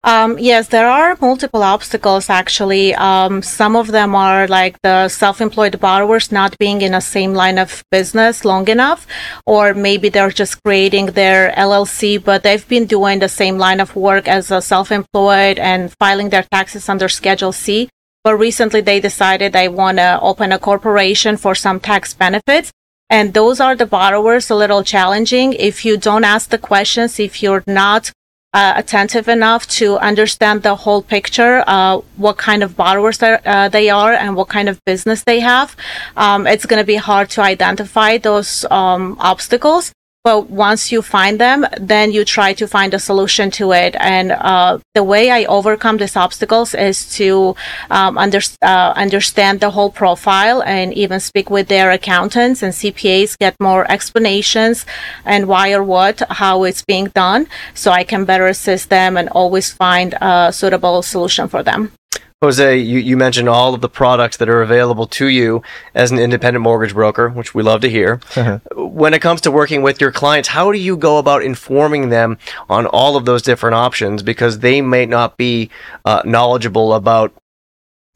Um, 0.02 0.38
yes, 0.38 0.68
there 0.68 0.88
are 0.88 1.18
multiple 1.20 1.62
obstacles 1.62 2.30
actually. 2.30 2.94
Um, 2.94 3.42
some 3.42 3.76
of 3.76 3.88
them 3.88 4.14
are 4.14 4.46
like 4.48 4.80
the 4.82 5.08
self-employed 5.08 5.78
borrowers 5.78 6.32
not 6.32 6.56
being 6.58 6.80
in 6.80 6.92
the 6.92 7.00
same 7.00 7.34
line 7.34 7.58
of 7.58 7.84
business 7.90 8.44
long 8.44 8.68
enough, 8.68 9.06
or 9.44 9.74
maybe 9.74 10.08
they're 10.08 10.30
just 10.30 10.62
creating 10.62 11.06
their 11.06 11.52
LLC, 11.52 12.22
but 12.22 12.42
they've 12.42 12.66
been 12.66 12.86
doing 12.86 13.18
the 13.18 13.28
same 13.28 13.58
line 13.58 13.80
of 13.80 13.94
work 13.94 14.26
as 14.26 14.50
a 14.50 14.62
self-employed 14.62 15.58
and 15.58 15.92
filing 15.98 16.30
their 16.30 16.46
taxes 16.50 16.88
under 16.88 17.08
Schedule 17.08 17.52
C. 17.52 17.90
But 18.24 18.36
recently 18.36 18.80
they 18.80 19.00
decided 19.00 19.52
they 19.52 19.68
want 19.68 19.98
to 19.98 20.18
open 20.22 20.52
a 20.52 20.58
corporation 20.58 21.36
for 21.36 21.54
some 21.54 21.80
tax 21.80 22.14
benefits. 22.14 22.72
And 23.10 23.34
those 23.34 23.60
are 23.60 23.74
the 23.74 23.86
borrowers 23.86 24.48
a 24.50 24.54
little 24.54 24.84
challenging. 24.84 25.52
If 25.54 25.84
you 25.84 25.96
don't 25.96 26.24
ask 26.24 26.50
the 26.50 26.58
questions, 26.58 27.18
if 27.18 27.42
you're 27.42 27.64
not 27.66 28.12
uh, 28.52 28.74
attentive 28.76 29.28
enough 29.28 29.66
to 29.68 29.98
understand 29.98 30.62
the 30.62 30.74
whole 30.74 31.02
picture, 31.02 31.62
uh, 31.66 31.98
what 32.16 32.36
kind 32.36 32.62
of 32.62 32.76
borrowers 32.76 33.22
uh, 33.22 33.68
they 33.68 33.90
are 33.90 34.12
and 34.12 34.34
what 34.36 34.48
kind 34.48 34.68
of 34.68 34.84
business 34.84 35.24
they 35.24 35.40
have. 35.40 35.76
Um, 36.16 36.46
it's 36.46 36.66
going 36.66 36.80
to 36.80 36.86
be 36.86 36.96
hard 36.96 37.30
to 37.30 37.42
identify 37.42 38.18
those 38.18 38.64
um, 38.70 39.16
obstacles. 39.20 39.92
But 40.22 40.50
once 40.50 40.92
you 40.92 41.00
find 41.00 41.40
them, 41.40 41.64
then 41.80 42.12
you 42.12 42.26
try 42.26 42.52
to 42.52 42.68
find 42.68 42.92
a 42.92 42.98
solution 42.98 43.50
to 43.52 43.72
it. 43.72 43.96
And 43.98 44.32
uh, 44.32 44.78
the 44.94 45.02
way 45.02 45.30
I 45.30 45.44
overcome 45.44 45.96
these 45.96 46.14
obstacles 46.14 46.74
is 46.74 47.08
to 47.16 47.56
um, 47.90 48.18
under, 48.18 48.40
uh, 48.60 48.92
understand 48.96 49.60
the 49.60 49.70
whole 49.70 49.90
profile 49.90 50.62
and 50.62 50.92
even 50.92 51.20
speak 51.20 51.48
with 51.48 51.68
their 51.68 51.90
accountants 51.90 52.62
and 52.62 52.74
CPAs, 52.74 53.38
get 53.38 53.56
more 53.60 53.90
explanations 53.90 54.84
and 55.24 55.48
why 55.48 55.72
or 55.72 55.82
what, 55.82 56.20
how 56.28 56.64
it's 56.64 56.84
being 56.84 57.06
done, 57.14 57.46
so 57.72 57.90
I 57.90 58.04
can 58.04 58.26
better 58.26 58.46
assist 58.46 58.90
them 58.90 59.16
and 59.16 59.30
always 59.30 59.72
find 59.72 60.14
a 60.20 60.52
suitable 60.52 61.00
solution 61.00 61.48
for 61.48 61.62
them. 61.62 61.92
Jose, 62.42 62.78
you, 62.78 62.98
you 62.98 63.18
mentioned 63.18 63.50
all 63.50 63.74
of 63.74 63.82
the 63.82 63.88
products 63.88 64.38
that 64.38 64.48
are 64.48 64.62
available 64.62 65.06
to 65.06 65.26
you 65.26 65.62
as 65.94 66.10
an 66.10 66.18
independent 66.18 66.62
mortgage 66.62 66.94
broker, 66.94 67.28
which 67.28 67.54
we 67.54 67.62
love 67.62 67.82
to 67.82 67.90
hear. 67.90 68.18
Uh-huh. 68.34 68.60
When 68.74 69.12
it 69.12 69.20
comes 69.20 69.42
to 69.42 69.50
working 69.50 69.82
with 69.82 70.00
your 70.00 70.10
clients, 70.10 70.48
how 70.48 70.72
do 70.72 70.78
you 70.78 70.96
go 70.96 71.18
about 71.18 71.42
informing 71.42 72.08
them 72.08 72.38
on 72.70 72.86
all 72.86 73.18
of 73.18 73.26
those 73.26 73.42
different 73.42 73.74
options? 73.74 74.22
Because 74.22 74.60
they 74.60 74.80
may 74.80 75.04
not 75.04 75.36
be 75.36 75.68
uh, 76.06 76.22
knowledgeable 76.24 76.94
about 76.94 77.30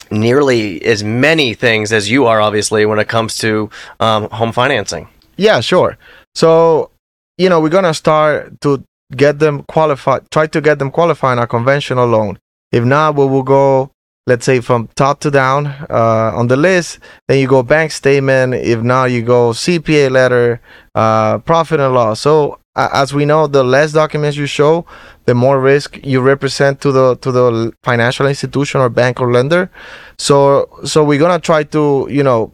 nearly 0.09 0.83
as 0.83 1.03
many 1.03 1.53
things 1.53 1.93
as 1.93 2.09
you 2.09 2.25
are, 2.25 2.41
obviously, 2.41 2.83
when 2.83 2.97
it 2.97 3.07
comes 3.07 3.37
to 3.37 3.69
um, 3.99 4.27
home 4.31 4.51
financing. 4.51 5.07
Yeah, 5.37 5.59
sure. 5.59 5.99
So, 6.33 6.89
you 7.37 7.47
know, 7.47 7.59
we're 7.61 7.69
going 7.69 7.83
to 7.83 7.93
start 7.93 8.59
to 8.61 8.83
get 9.15 9.37
them 9.37 9.61
qualified, 9.65 10.31
try 10.31 10.47
to 10.47 10.61
get 10.61 10.79
them 10.79 10.89
qualifying 10.89 11.37
a 11.37 11.45
conventional 11.45 12.07
loan. 12.07 12.39
If 12.71 12.83
not, 12.83 13.13
we 13.13 13.27
will 13.27 13.43
go 13.43 13.91
let's 14.27 14.45
say 14.45 14.59
from 14.59 14.87
top 14.95 15.19
to 15.19 15.29
down 15.31 15.67
uh, 15.89 16.31
on 16.35 16.47
the 16.47 16.57
list 16.57 16.99
then 17.27 17.39
you 17.39 17.47
go 17.47 17.61
bank 17.63 17.91
statement 17.91 18.53
if 18.53 18.81
not 18.81 19.05
you 19.05 19.21
go 19.21 19.51
cpa 19.51 20.09
letter 20.09 20.61
uh, 20.95 21.37
profit 21.39 21.79
and 21.79 21.93
loss 21.93 22.21
so 22.21 22.59
a- 22.75 22.89
as 22.93 23.13
we 23.13 23.25
know, 23.25 23.47
the 23.47 23.63
less 23.63 23.93
documents 23.93 24.37
you 24.37 24.45
show, 24.45 24.85
the 25.25 25.33
more 25.33 25.59
risk 25.59 25.97
you 26.03 26.19
represent 26.21 26.81
to 26.81 26.91
the 26.91 27.15
to 27.17 27.31
the 27.31 27.71
financial 27.83 28.27
institution 28.27 28.81
or 28.81 28.89
bank 28.89 29.21
or 29.21 29.31
lender. 29.31 29.71
So 30.19 30.67
so 30.83 31.03
we're 31.03 31.19
gonna 31.19 31.39
try 31.39 31.63
to 31.63 32.07
you 32.11 32.23
know 32.23 32.51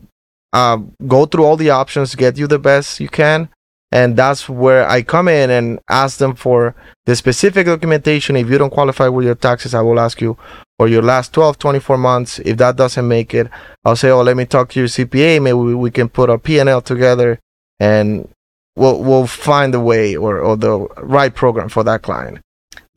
uh, 0.53 0.77
go 1.07 1.25
through 1.25 1.45
all 1.45 1.57
the 1.57 1.69
options, 1.71 2.15
get 2.15 2.37
you 2.37 2.47
the 2.47 2.59
best 2.59 2.99
you 2.99 3.09
can, 3.09 3.49
and 3.91 4.15
that's 4.15 4.47
where 4.47 4.87
I 4.87 5.01
come 5.01 5.27
in 5.27 5.49
and 5.49 5.79
ask 5.89 6.17
them 6.19 6.35
for 6.35 6.75
the 7.05 7.15
specific 7.15 7.65
documentation. 7.65 8.35
If 8.35 8.49
you 8.49 8.57
don't 8.57 8.69
qualify 8.69 9.07
with 9.07 9.25
your 9.25 9.35
taxes, 9.35 9.73
I 9.73 9.81
will 9.81 9.99
ask 9.99 10.21
you 10.21 10.37
for 10.81 10.87
your 10.87 11.03
last 11.03 11.31
12, 11.33 11.59
24 11.59 11.95
months. 11.95 12.39
If 12.39 12.57
that 12.57 12.75
doesn't 12.75 13.07
make 13.07 13.35
it, 13.35 13.47
I'll 13.85 13.95
say, 13.95 14.09
oh, 14.09 14.23
let 14.23 14.35
me 14.35 14.47
talk 14.47 14.71
to 14.71 14.79
your 14.79 14.87
CPA. 14.87 15.39
Maybe 15.39 15.53
we, 15.53 15.91
can 15.91 16.09
put 16.09 16.27
a 16.27 16.39
P&L 16.39 16.81
together 16.81 17.37
and 17.79 18.27
we'll, 18.75 18.99
we'll 18.99 19.27
find 19.27 19.75
the 19.75 19.79
way 19.79 20.15
or, 20.15 20.39
or 20.39 20.57
the 20.57 20.79
right 20.97 21.35
program 21.35 21.69
for 21.69 21.83
that 21.83 22.01
client. 22.01 22.39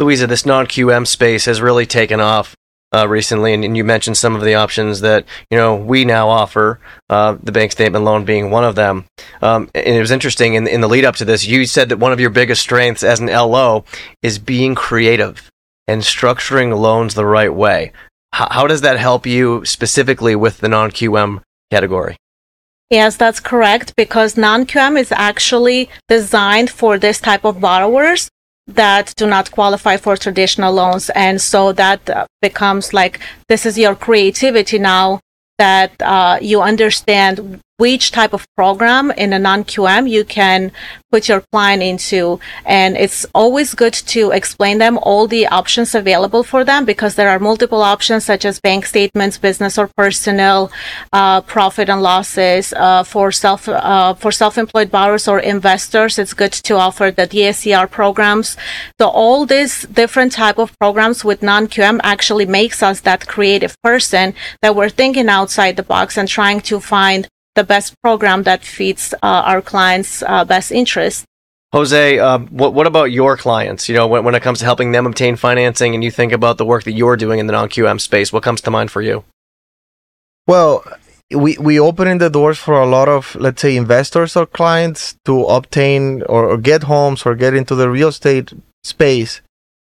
Luiza, 0.01 0.27
this 0.27 0.47
non 0.47 0.65
QM 0.65 1.07
space 1.07 1.45
has 1.45 1.61
really 1.61 1.85
taken 1.85 2.21
off 2.21 2.57
uh, 2.95 3.07
recently, 3.07 3.53
and, 3.53 3.63
and, 3.63 3.77
you 3.77 3.85
mentioned 3.85 4.17
some 4.17 4.35
of 4.35 4.43
the 4.43 4.55
options 4.55 5.01
that 5.01 5.27
you 5.51 5.59
know 5.59 5.75
we 5.75 6.05
now 6.05 6.29
offer. 6.29 6.81
Uh, 7.11 7.37
the 7.43 7.53
bank 7.53 7.73
statement 7.73 8.05
loan 8.05 8.25
being 8.25 8.51
one 8.51 8.65
of 8.65 8.77
them. 8.77 9.05
Um, 9.43 9.69
and 9.75 9.97
it 9.97 10.01
was 10.01 10.13
interesting 10.13 10.55
in, 10.55 10.67
in 10.69 10.81
the 10.81 10.89
lead 10.89 11.05
up 11.05 11.17
to 11.17 11.25
this. 11.25 11.45
You 11.45 11.67
said 11.67 11.89
that 11.91 11.99
one 11.99 12.13
of 12.13 12.21
your 12.21 12.31
biggest 12.31 12.63
strengths 12.63 13.03
as 13.03 13.21
an 13.21 13.27
LO 13.27 13.85
is 14.23 14.39
being 14.39 14.75
creative 14.75 15.51
and 15.87 16.03
structuring 16.03 16.77
loans 16.79 17.15
the 17.15 17.27
right 17.27 17.55
way. 17.55 17.93
H- 18.35 18.49
how 18.51 18.67
does 18.67 18.81
that 18.83 18.99
help 18.99 19.27
you 19.27 19.65
specifically 19.65 20.35
with 20.35 20.59
the 20.59 20.69
non 20.69 20.91
QM 20.91 21.43
category? 21.71 22.17
Yes, 22.91 23.17
that's 23.17 23.41
correct 23.41 23.95
because 23.97 24.37
non 24.37 24.67
QM 24.67 24.99
is 24.99 25.13
actually 25.13 25.89
designed 26.09 26.71
for 26.71 26.99
this 26.99 27.21
type 27.21 27.45
of 27.45 27.61
borrowers 27.61 28.29
that 28.67 29.13
do 29.17 29.27
not 29.27 29.51
qualify 29.51 29.97
for 29.97 30.17
traditional 30.17 30.73
loans. 30.73 31.11
And 31.11 31.41
so 31.41 31.73
that 31.73 32.09
uh, 32.09 32.27
becomes 32.41 32.93
like 32.95 33.21
this 33.49 33.67
is 33.67 33.79
your 33.79 33.95
creativity 33.95 34.79
now 34.79 35.21
that 35.59 35.93
uh, 36.03 36.39
you 36.41 36.63
understand 36.63 37.61
which 37.77 38.13
type 38.13 38.33
of 38.33 38.47
program 38.57 39.11
in 39.13 39.33
a 39.33 39.39
non-QM 39.39 40.09
you 40.09 40.25
can 40.25 40.71
put 41.11 41.29
your 41.29 41.43
client 41.53 41.83
into. 41.83 42.39
And 42.65 42.97
it's 42.97 43.27
always 43.35 43.75
good 43.75 43.95
to 44.15 44.31
explain 44.31 44.79
them 44.79 44.99
all 44.99 45.27
the 45.27 45.47
options 45.49 45.95
available 45.95 46.45
for 46.45 46.65
them 46.65 46.85
because 46.85 47.17
there 47.17 47.29
are 47.29 47.39
multiple 47.39 47.83
options 47.83 48.25
such 48.25 48.45
as 48.45 48.61
bank 48.61 48.87
statements, 48.87 49.39
business 49.39 49.77
or 49.77 49.89
personal, 49.97 50.71
uh, 51.13 51.41
profit 51.41 51.89
and 51.89 52.03
losses, 52.03 52.73
uh, 52.77 53.03
for 53.03 53.33
self, 53.33 53.69
uh, 53.69 54.15
for 54.15 54.31
self-employed 54.31 54.91
borrowers 54.91 55.27
or 55.27 55.41
investors. 55.41 56.19
It's 56.19 56.35
good 56.35 56.53
to 56.53 56.75
offer 56.77 57.11
the 57.11 57.27
DSCR 57.27 57.91
programs. 57.91 58.57
So 59.01 59.09
all 59.09 59.47
these 59.47 59.83
different 59.83 60.33
type 60.33 60.59
of 60.59 60.77
programs 60.79 61.25
with 61.25 61.43
non-QM 61.43 62.01
actually 62.05 62.47
makes 62.47 62.83
us 62.83 63.01
that 63.01 63.27
creative 63.27 63.75
person 63.83 64.35
that 64.63 64.77
we're 64.77 64.89
thinking 64.89 65.29
outside 65.29 65.77
the 65.77 65.83
box 65.83 66.17
and 66.17 66.29
trying 66.29 66.61
to 66.63 66.79
find 66.81 67.29
the 67.55 67.65
best 67.65 67.95
program 68.03 68.43
that 68.45 68.65
fits 68.65 69.13
uh, 69.15 69.17
our 69.23 69.63
clients' 69.63 70.23
uh, 70.23 70.45
best 70.45 70.73
interest. 70.73 71.25
Jose, 71.73 72.19
uh, 72.19 72.39
what, 72.39 72.73
what 72.73 72.87
about 72.87 73.11
your 73.11 73.37
clients? 73.37 73.89
You 73.89 73.97
know, 73.97 74.07
when, 74.07 74.25
when 74.25 74.35
it 74.35 74.43
comes 74.43 74.61
to 74.61 74.65
helping 74.65 74.93
them 74.93 75.07
obtain 75.07 75.35
financing 75.35 75.95
and 75.95 76.05
you 76.05 76.11
think 76.11 76.33
about 76.33 76.57
the 76.57 76.65
work 76.65 76.85
that 76.85 76.93
you're 76.93 77.17
doing 77.17 77.41
in 77.41 77.47
the 77.47 77.53
non 77.53 77.69
QM 77.69 78.01
space, 78.01 78.33
what 78.33 78.45
comes 78.45 78.61
to 78.63 78.71
mind 78.71 78.91
for 78.91 79.03
you? 79.03 79.25
Well, 80.47 80.85
we, 81.35 81.57
we 81.59 81.81
opening 81.81 82.19
the 82.19 82.31
doors 82.31 82.59
for 82.59 82.81
a 82.81 82.87
lot 82.87 83.09
of, 83.09 83.35
let's 83.37 83.63
say, 83.63 83.77
investors 83.77 84.37
or 84.37 84.47
clients 84.47 85.17
to 85.25 85.45
obtain 85.47 86.23
or, 86.23 86.51
or 86.51 86.59
get 86.59 86.85
homes 86.85 87.27
or 87.27 87.35
get 87.35 87.55
into 87.55 87.75
the 87.75 87.91
real 87.91 88.09
estate 88.09 88.53
space 88.85 89.41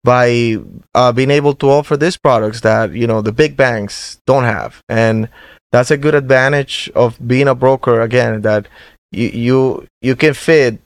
by 0.05 0.57
uh, 0.95 1.13
being 1.13 1.31
able 1.31 1.55
to 1.55 1.69
offer 1.71 1.97
these 1.97 2.17
products 2.17 2.61
that, 2.61 2.93
you 2.93 3.07
know, 3.07 3.21
the 3.21 3.33
big 3.33 3.57
banks 3.57 4.21
don't 4.27 4.45
have. 4.45 4.81
And 4.89 5.29
that's 5.75 5.91
a 5.91 5.97
good 5.97 6.15
advantage 6.15 6.89
of 6.95 7.19
being 7.27 7.49
a 7.49 7.55
broker 7.55 8.01
again 8.01 8.43
that 8.43 8.69
you 9.11 9.29
you 9.47 9.87
you 10.01 10.15
can 10.15 10.33
fit 10.33 10.79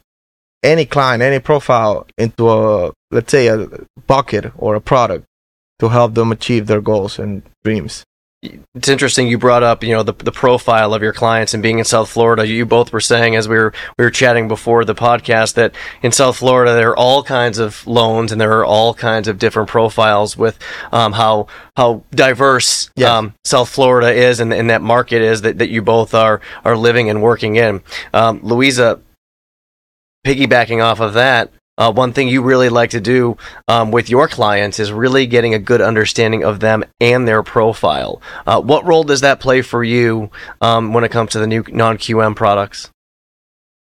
any 0.63 0.87
client 0.87 1.23
any 1.23 1.39
profile 1.39 2.07
into 2.17 2.49
a 2.49 2.91
let's 3.11 3.31
say 3.31 3.49
a 3.49 3.69
bucket 4.07 4.51
or 4.57 4.75
a 4.75 4.81
product 4.81 5.27
to 5.79 5.91
help 5.91 6.15
them 6.15 6.33
achieve 6.33 6.67
their 6.67 6.81
goals 6.81 7.19
and 7.19 7.43
dreams 7.65 8.05
it's 8.41 8.89
interesting 8.89 9.27
you 9.27 9.37
brought 9.37 9.65
up 9.65 9.83
you 9.83 9.93
know 9.93 10.05
the, 10.05 10.13
the 10.13 10.31
profile 10.31 10.95
of 10.95 11.03
your 11.03 11.13
clients 11.13 11.55
and 11.55 11.63
being 11.63 11.81
in 11.81 11.85
south 11.85 12.09
florida 12.09 12.47
you 12.47 12.65
both 12.65 12.93
were 12.93 13.01
saying 13.01 13.35
as 13.35 13.49
we 13.49 13.57
were 13.57 13.73
we 13.99 14.05
were 14.05 14.13
chatting 14.13 14.47
before 14.47 14.85
the 14.85 14.95
podcast 14.95 15.55
that 15.55 15.75
in 16.03 16.13
south 16.13 16.37
florida 16.37 16.73
there 16.75 16.91
are 16.91 16.97
all 16.97 17.25
kinds 17.25 17.59
of 17.59 17.85
loans 17.85 18.31
and 18.31 18.41
there 18.41 18.53
are 18.57 18.65
all 18.65 18.95
kinds 18.95 19.27
of 19.27 19.41
different 19.41 19.69
profiles 19.69 20.37
with 20.37 20.57
um, 20.93 21.13
how 21.13 21.49
how 21.77 22.05
diverse 22.13 22.91
yes. 22.95 23.09
um, 23.09 23.35
south 23.45 23.69
florida 23.69 24.13
is 24.13 24.39
and, 24.39 24.53
and 24.53 24.71
that 24.71 24.83
market 24.83 25.21
is 25.21 25.43
that, 25.43 25.59
that 25.59 25.69
you 25.69 25.83
both 25.83 26.15
are 26.15 26.41
are 26.65 26.77
living 26.77 27.11
and 27.11 27.21
working 27.21 27.57
in 27.57 27.83
um, 28.15 28.39
luiza 28.41 29.01
piggybacking 30.25 30.83
off 30.83 31.01
of 31.01 31.15
that 31.15 31.51
uh, 31.79 31.93
one 31.93 32.13
thing 32.13 32.29
you 32.29 32.43
really 32.43 32.69
like 32.69 32.91
to 32.91 33.01
do 33.01 33.37
um, 33.69 33.91
with 33.91 34.11
your 34.11 34.29
clients 34.29 34.79
is 34.79 34.93
really 34.93 35.27
getting 35.27 35.55
a 35.55 35.59
good 35.59 35.81
understanding 35.81 36.45
of 36.45 36.61
them 36.61 36.85
and 37.01 37.27
their 37.27 37.43
profile. 37.43 38.21
Uh, 38.47 38.61
what 38.61 38.85
role 38.85 39.05
does 39.05 39.23
that 39.23 39.41
play 39.41 39.63
for 39.63 39.83
you 39.83 40.31
um, 40.61 40.93
when 40.93 41.05
it 41.05 41.11
comes 41.11 41.31
to 41.31 41.39
the 41.39 41.47
new 41.47 41.65
non 41.69 41.97
QM 41.97 42.37
products? 42.37 42.91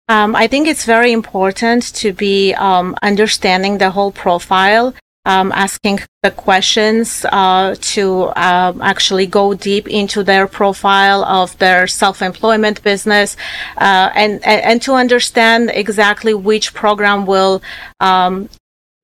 Um, 0.08 0.34
I 0.34 0.46
think 0.48 0.66
it's 0.66 0.84
very 0.84 1.12
important 1.12 1.94
to 1.94 2.12
be 2.12 2.54
um, 2.54 2.96
understanding 3.02 3.78
the 3.78 3.90
whole 3.90 4.10
profile 4.10 4.94
um, 5.24 5.52
asking 5.52 6.00
the 6.22 6.30
questions 6.30 7.24
uh, 7.30 7.74
to 7.80 8.24
uh, 8.24 8.72
actually 8.80 9.26
go 9.26 9.54
deep 9.54 9.88
into 9.88 10.22
their 10.22 10.46
profile 10.46 11.24
of 11.24 11.56
their 11.58 11.86
self-employment 11.86 12.82
business 12.82 13.36
uh, 13.76 14.10
and, 14.14 14.44
and 14.44 14.82
to 14.82 14.94
understand 14.94 15.70
exactly 15.74 16.34
which 16.34 16.74
program 16.74 17.26
will 17.26 17.62
um, 18.00 18.48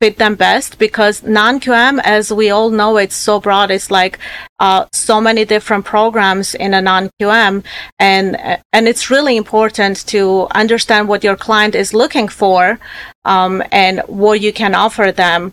fit 0.00 0.16
them 0.18 0.36
best 0.36 0.78
because 0.78 1.22
non-QM, 1.24 2.00
as 2.04 2.32
we 2.32 2.50
all 2.50 2.70
know, 2.70 2.96
it's 2.98 3.16
so 3.16 3.40
broad. 3.40 3.70
It's 3.70 3.90
like 3.90 4.18
uh, 4.60 4.86
so 4.92 5.20
many 5.20 5.44
different 5.44 5.84
programs 5.84 6.54
in 6.54 6.72
a 6.74 6.80
non-QM, 6.80 7.64
and 7.98 8.36
and 8.72 8.88
it's 8.88 9.10
really 9.10 9.36
important 9.36 10.06
to 10.08 10.46
understand 10.52 11.08
what 11.08 11.24
your 11.24 11.36
client 11.36 11.74
is 11.74 11.92
looking 11.92 12.28
for 12.28 12.78
um, 13.24 13.62
and 13.72 14.00
what 14.06 14.40
you 14.40 14.52
can 14.52 14.74
offer 14.74 15.10
them 15.10 15.52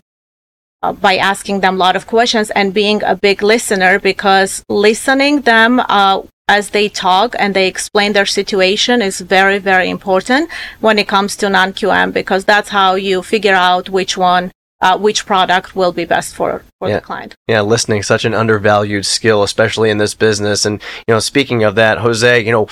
uh, 0.82 0.92
by 0.92 1.16
asking 1.16 1.60
them 1.60 1.74
a 1.74 1.78
lot 1.78 1.96
of 1.96 2.06
questions 2.06 2.50
and 2.50 2.74
being 2.74 3.02
a 3.02 3.16
big 3.16 3.42
listener 3.42 3.98
because 3.98 4.64
listening 4.68 5.40
them 5.42 5.80
uh, 5.88 6.22
as 6.48 6.70
they 6.70 6.88
talk 6.88 7.34
and 7.38 7.54
they 7.54 7.66
explain 7.66 8.12
their 8.12 8.26
situation 8.26 9.02
is 9.02 9.20
very 9.20 9.58
very 9.58 9.90
important 9.90 10.48
when 10.80 10.98
it 10.98 11.08
comes 11.08 11.34
to 11.36 11.48
non-qm 11.48 12.12
because 12.12 12.44
that's 12.44 12.68
how 12.68 12.94
you 12.94 13.22
figure 13.22 13.54
out 13.54 13.88
which 13.88 14.16
one 14.16 14.52
uh, 14.80 14.98
which 14.98 15.24
product 15.26 15.74
will 15.74 15.92
be 15.92 16.04
best 16.04 16.34
for, 16.34 16.62
for 16.78 16.88
yeah. 16.88 16.96
the 16.96 17.00
client. 17.00 17.34
Yeah, 17.48 17.62
listening 17.62 18.02
such 18.02 18.24
an 18.24 18.34
undervalued 18.34 19.06
skill, 19.06 19.42
especially 19.42 19.90
in 19.90 19.98
this 19.98 20.14
business. 20.14 20.66
And 20.66 20.82
you 21.08 21.14
know, 21.14 21.18
speaking 21.18 21.64
of 21.64 21.74
that, 21.76 21.98
Jose, 21.98 22.44
you 22.44 22.52
know, 22.52 22.68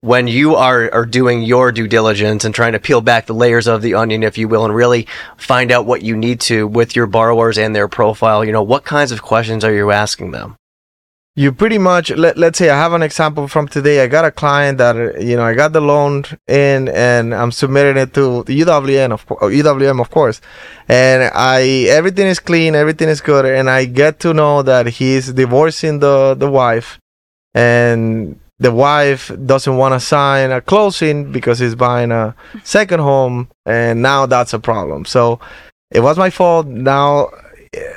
when 0.00 0.28
you 0.28 0.54
are, 0.54 0.92
are 0.92 1.06
doing 1.06 1.42
your 1.42 1.72
due 1.72 1.88
diligence 1.88 2.44
and 2.44 2.54
trying 2.54 2.72
to 2.72 2.78
peel 2.78 3.00
back 3.00 3.26
the 3.26 3.34
layers 3.34 3.66
of 3.66 3.82
the 3.82 3.94
onion, 3.94 4.22
if 4.22 4.38
you 4.38 4.48
will, 4.48 4.64
and 4.64 4.74
really 4.74 5.06
find 5.36 5.72
out 5.72 5.86
what 5.86 6.02
you 6.02 6.16
need 6.16 6.40
to 6.40 6.66
with 6.66 6.94
your 6.94 7.06
borrowers 7.06 7.58
and 7.58 7.74
their 7.74 7.88
profile, 7.88 8.44
you 8.44 8.52
know, 8.52 8.62
what 8.62 8.84
kinds 8.84 9.10
of 9.10 9.22
questions 9.22 9.64
are 9.64 9.74
you 9.74 9.90
asking 9.90 10.30
them? 10.30 10.56
You 11.38 11.52
pretty 11.52 11.76
much 11.76 12.10
let, 12.12 12.38
let's 12.38 12.56
say 12.58 12.70
I 12.70 12.78
have 12.78 12.94
an 12.94 13.02
example 13.02 13.46
from 13.46 13.68
today. 13.68 14.02
I 14.02 14.06
got 14.06 14.24
a 14.24 14.30
client 14.30 14.78
that 14.78 15.20
you 15.20 15.36
know 15.36 15.44
I 15.44 15.52
got 15.52 15.74
the 15.74 15.82
loan 15.82 16.24
in 16.48 16.88
and 16.88 17.34
I'm 17.34 17.52
submitting 17.52 17.98
it 17.98 18.14
to 18.14 18.42
the 18.44 18.58
UWM 18.58 19.12
of 19.12 19.26
UWM 19.26 20.00
of 20.00 20.10
course, 20.10 20.40
and 20.88 21.30
I 21.34 21.88
everything 21.90 22.26
is 22.26 22.40
clean, 22.40 22.74
everything 22.74 23.10
is 23.10 23.20
good, 23.20 23.44
and 23.44 23.68
I 23.68 23.84
get 23.84 24.18
to 24.20 24.32
know 24.32 24.62
that 24.62 24.86
he's 24.86 25.30
divorcing 25.30 25.98
the 25.98 26.34
the 26.38 26.50
wife, 26.50 26.98
and 27.52 28.40
the 28.58 28.72
wife 28.72 29.30
doesn't 29.44 29.76
want 29.76 29.94
to 29.94 30.00
sign 30.00 30.50
a 30.50 30.60
closing 30.60 31.30
because 31.30 31.58
he's 31.58 31.74
buying 31.74 32.10
a 32.10 32.34
second 32.64 33.00
home 33.00 33.48
and 33.66 34.00
now 34.00 34.26
that's 34.26 34.54
a 34.54 34.58
problem. 34.58 35.04
So 35.04 35.40
it 35.90 36.00
was 36.00 36.16
my 36.16 36.30
fault. 36.30 36.66
Now 36.66 37.30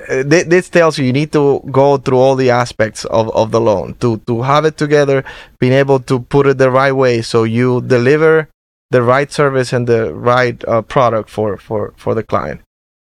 uh, 0.10 0.24
this 0.26 0.70
tells 0.70 0.98
you 0.98 1.06
you 1.06 1.14
need 1.14 1.32
to 1.32 1.62
go 1.72 1.98
through 1.98 2.18
all 2.18 2.36
the 2.36 2.50
aspects 2.50 3.06
of, 3.06 3.30
of 3.36 3.52
the 3.52 3.62
loan. 3.62 3.96
To 4.02 4.18
to 4.28 4.42
have 4.42 4.66
it 4.66 4.78
together 4.78 5.24
being 5.60 5.74
able 5.74 6.00
to 6.02 6.20
put 6.20 6.48
it 6.48 6.58
the 6.58 6.72
right 6.72 6.92
way 6.92 7.22
so 7.22 7.44
you 7.44 7.82
deliver 7.82 8.50
the 8.92 9.04
right 9.04 9.32
service 9.32 9.72
and 9.72 9.88
the 9.88 10.14
right 10.14 10.62
uh, 10.68 10.82
product 10.82 11.30
for 11.30 11.58
for 11.58 11.94
for 11.96 12.14
the 12.16 12.24
client 12.24 12.62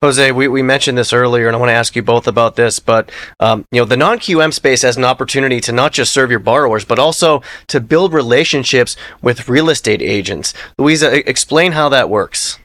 Jose, 0.03 0.33
we, 0.33 0.49
we 0.49 0.63
mentioned 0.63 0.97
this 0.97 1.13
earlier, 1.13 1.47
and 1.47 1.55
I 1.55 1.59
want 1.59 1.69
to 1.69 1.75
ask 1.75 1.95
you 1.95 2.03
both 2.03 2.27
about 2.27 2.57
this. 2.57 2.79
But 2.79 3.13
um, 3.39 3.67
you 3.71 3.83
know, 3.83 3.85
the 3.85 3.99
non 3.99 4.19
QM 4.19 4.55
space 4.55 4.81
has 4.81 4.97
an 4.97 5.05
opportunity 5.05 5.61
to 5.61 5.73
not 5.73 5.93
just 5.93 6.11
serve 6.11 6.31
your 6.31 6.41
borrowers, 6.41 6.87
but 6.87 6.99
also 6.99 7.43
to 7.67 7.81
build 7.81 8.15
relationships 8.15 8.97
with 9.21 9.47
real 9.47 9.69
estate 9.69 10.01
agents. 10.01 10.55
Luiza, 10.79 11.23
explain 11.27 11.73
how 11.73 11.91
that 11.91 12.09
works. 12.09 12.59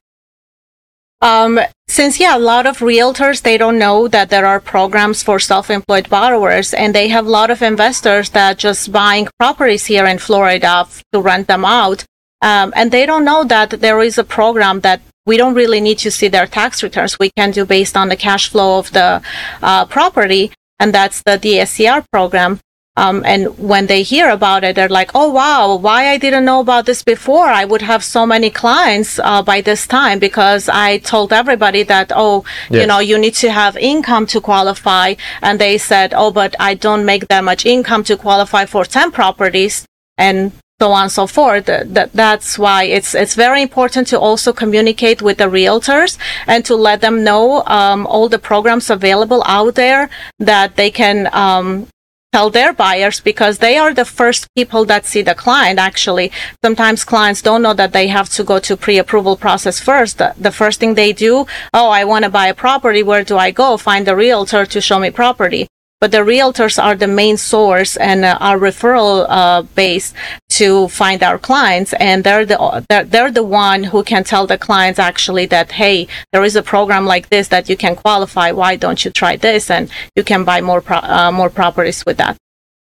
Um, 1.20 1.60
since 1.90 2.22
yeah, 2.22 2.38
a 2.38 2.40
lot 2.40 2.66
of 2.66 2.78
realtors 2.80 3.42
they 3.42 3.58
don't 3.58 3.78
know 3.78 4.08
that 4.08 4.30
there 4.30 4.46
are 4.46 4.62
programs 4.62 5.22
for 5.22 5.38
self-employed 5.38 6.10
borrowers, 6.10 6.74
and 6.74 6.96
they 6.96 7.10
have 7.10 7.26
a 7.26 7.30
lot 7.30 7.50
of 7.50 7.62
investors 7.62 8.30
that 8.30 8.58
just 8.58 8.94
buying 8.94 9.28
properties 9.40 9.88
here 9.88 10.06
in 10.06 10.20
Florida 10.20 10.88
to 11.12 11.20
rent 11.20 11.48
them 11.48 11.66
out, 11.66 12.06
um, 12.42 12.72
and 12.78 12.92
they 12.92 13.06
don't 13.06 13.26
know 13.26 13.44
that 13.44 13.82
there 13.82 14.00
is 14.02 14.18
a 14.18 14.24
program 14.24 14.80
that 14.82 15.02
we 15.26 15.38
don't 15.38 15.56
really 15.56 15.82
need 15.82 15.98
to 16.00 16.12
see 16.12 16.28
their 16.28 16.48
tax 16.48 16.84
returns. 16.84 17.18
We 17.20 17.32
can 17.32 17.52
do 17.52 17.66
based 17.66 17.98
on 17.98 18.10
the 18.10 18.16
cash 18.16 18.50
flow 18.50 18.80
of 18.80 18.92
the 18.92 19.22
uh, 19.62 19.86
property, 19.86 20.52
and 20.80 20.94
that's 20.94 21.22
the 21.24 21.38
DSCR 21.38 22.06
program. 22.12 22.60
Um, 22.98 23.24
and 23.26 23.58
when 23.60 23.88
they 23.88 24.04
hear 24.04 24.30
about 24.30 24.64
it, 24.64 24.76
they're 24.76 24.88
like, 24.88 25.12
"Oh 25.14 25.30
wow, 25.30 25.76
why 25.76 26.08
I 26.08 26.18
didn't 26.18 26.46
know 26.46 26.62
about 26.62 26.86
this 26.86 27.04
before? 27.04 27.48
I 27.48 27.66
would 27.66 27.82
have 27.82 28.04
so 28.04 28.26
many 28.26 28.50
clients 28.50 29.20
uh, 29.20 29.42
by 29.42 29.60
this 29.60 29.86
time 29.86 30.18
because 30.20 30.70
I 30.70 31.00
told 31.00 31.34
everybody 31.34 31.84
that, 31.84 32.14
oh, 32.16 32.46
yes. 32.70 32.82
you 32.82 32.88
know, 32.88 33.00
you 33.00 33.18
need 33.18 33.36
to 33.36 33.52
have 33.52 33.76
income 33.76 34.26
to 34.28 34.40
qualify." 34.40 35.16
And 35.42 35.60
they 35.60 35.78
said, 35.78 36.14
"Oh, 36.16 36.32
but 36.32 36.56
I 36.58 36.74
don't 36.76 37.06
make 37.06 37.28
that 37.28 37.44
much 37.44 37.66
income 37.66 38.06
to 38.06 38.16
qualify 38.16 38.66
for 38.66 38.86
ten 38.86 39.12
properties." 39.12 39.86
And 40.18 40.54
so 40.80 40.92
on 40.92 41.04
and 41.04 41.12
so 41.12 41.26
forth. 41.26 41.66
That, 41.66 42.12
that's 42.14 42.60
why 42.60 42.84
it's 42.84 43.16
it's 43.16 43.36
very 43.36 43.62
important 43.62 44.08
to 44.08 44.20
also 44.20 44.52
communicate 44.52 45.22
with 45.22 45.38
the 45.38 45.46
realtors 45.46 46.18
and 46.48 46.66
to 46.66 46.76
let 46.76 47.02
them 47.02 47.24
know 47.24 47.64
um, 47.66 48.06
all 48.08 48.28
the 48.28 48.40
programs 48.40 48.90
available 48.90 49.42
out 49.46 49.76
there 49.76 50.10
that 50.40 50.76
they 50.76 50.92
can 50.92 51.30
um, 51.34 51.88
tell 52.34 52.50
their 52.50 52.74
buyers 52.74 53.22
because 53.22 53.60
they 53.60 53.78
are 53.78 53.94
the 53.94 54.04
first 54.04 54.48
people 54.54 54.84
that 54.84 55.06
see 55.06 55.22
the 55.22 55.36
client 55.36 55.80
actually. 55.80 56.30
Sometimes 56.64 57.06
clients 57.06 57.42
don't 57.42 57.62
know 57.62 57.74
that 57.74 57.94
they 57.94 58.08
have 58.08 58.28
to 58.32 58.44
go 58.44 58.60
to 58.60 58.76
pre-approval 58.76 59.38
process 59.38 59.80
first. 59.80 60.18
The, 60.18 60.34
the 60.38 60.52
first 60.52 60.82
thing 60.82 60.96
they 60.96 61.14
do 61.14 61.46
oh 61.74 61.90
i 61.90 62.04
want 62.04 62.26
to 62.26 62.30
buy 62.30 62.48
a 62.48 62.54
property 62.54 63.02
where 63.02 63.24
do 63.24 63.38
i 63.38 63.52
go? 63.52 63.78
Find 63.78 64.06
a 64.10 64.16
realtor 64.16 64.66
to 64.66 64.82
show 64.82 65.00
me 65.00 65.10
property 65.10 65.68
but 66.02 66.12
the 66.12 66.18
realtors 66.18 66.82
are 66.82 66.96
the 66.96 67.08
main 67.08 67.38
source 67.38 67.98
and 67.98 68.26
uh, 68.26 68.38
our 68.42 68.58
referral 68.58 69.26
uh, 69.30 69.62
base 69.76 70.14
to 70.50 70.88
find 70.90 71.24
our 71.24 71.38
clients. 71.38 71.94
And 71.94 72.24
they're 72.24 72.46
the 72.46 72.86
they're, 72.90 73.04
they're 73.04 73.32
the 73.32 73.44
one 73.44 73.84
who 73.86 74.04
can 74.04 74.24
tell 74.24 74.46
the 74.48 74.58
clients 74.58 75.00
actually 75.00 75.46
that 75.48 75.72
hey 75.72 76.08
there 76.32 76.44
is 76.44 76.56
a 76.56 76.64
program 76.64 77.06
like 77.06 77.30
this 77.30 77.48
that 77.50 77.70
you 77.70 77.78
can 77.78 77.96
qualify. 77.96 78.52
Why 78.52 78.76
don't 78.76 79.04
you 79.06 79.12
try 79.12 79.36
this? 79.36 79.70
And 79.70 79.90
you 80.16 80.24
can 80.24 80.44
buy 80.44 80.62
more 80.62 80.82
pro- 80.82 80.98
uh, 80.98 81.32
more 81.32 81.50
properties 81.50 82.06
with 82.06 82.18
that. 82.18 82.38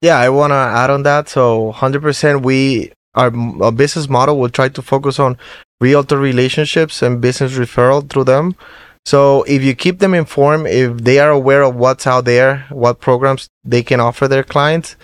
Yeah 0.01 0.17
i 0.17 0.29
want 0.29 0.51
to 0.51 0.55
add 0.55 0.89
on 0.89 1.03
that. 1.03 1.29
So 1.29 1.73
100% 1.73 2.43
we 2.43 2.91
our, 3.15 3.31
our 3.61 3.71
business 3.71 4.07
model 4.07 4.37
will 4.39 4.49
try 4.49 4.69
to 4.69 4.81
focus 4.81 5.19
on 5.19 5.37
realtor 5.81 6.17
relationships 6.17 7.01
and 7.01 7.21
business 7.21 7.53
referral 7.53 8.07
through 8.07 8.25
them 8.25 8.55
so 9.09 9.41
if 9.47 9.63
you 9.63 9.73
keep 9.73 9.97
them 9.97 10.13
informed, 10.13 10.67
if 10.67 10.99
they 10.99 11.17
are 11.17 11.31
aware 11.31 11.63
of 11.63 11.75
what's 11.75 12.05
out 12.05 12.25
there, 12.25 12.67
what 12.69 12.99
programs 12.99 13.49
they 13.65 13.81
can 13.81 13.99
offer 13.99 14.27
their 14.27 14.43
clients, 14.43 14.95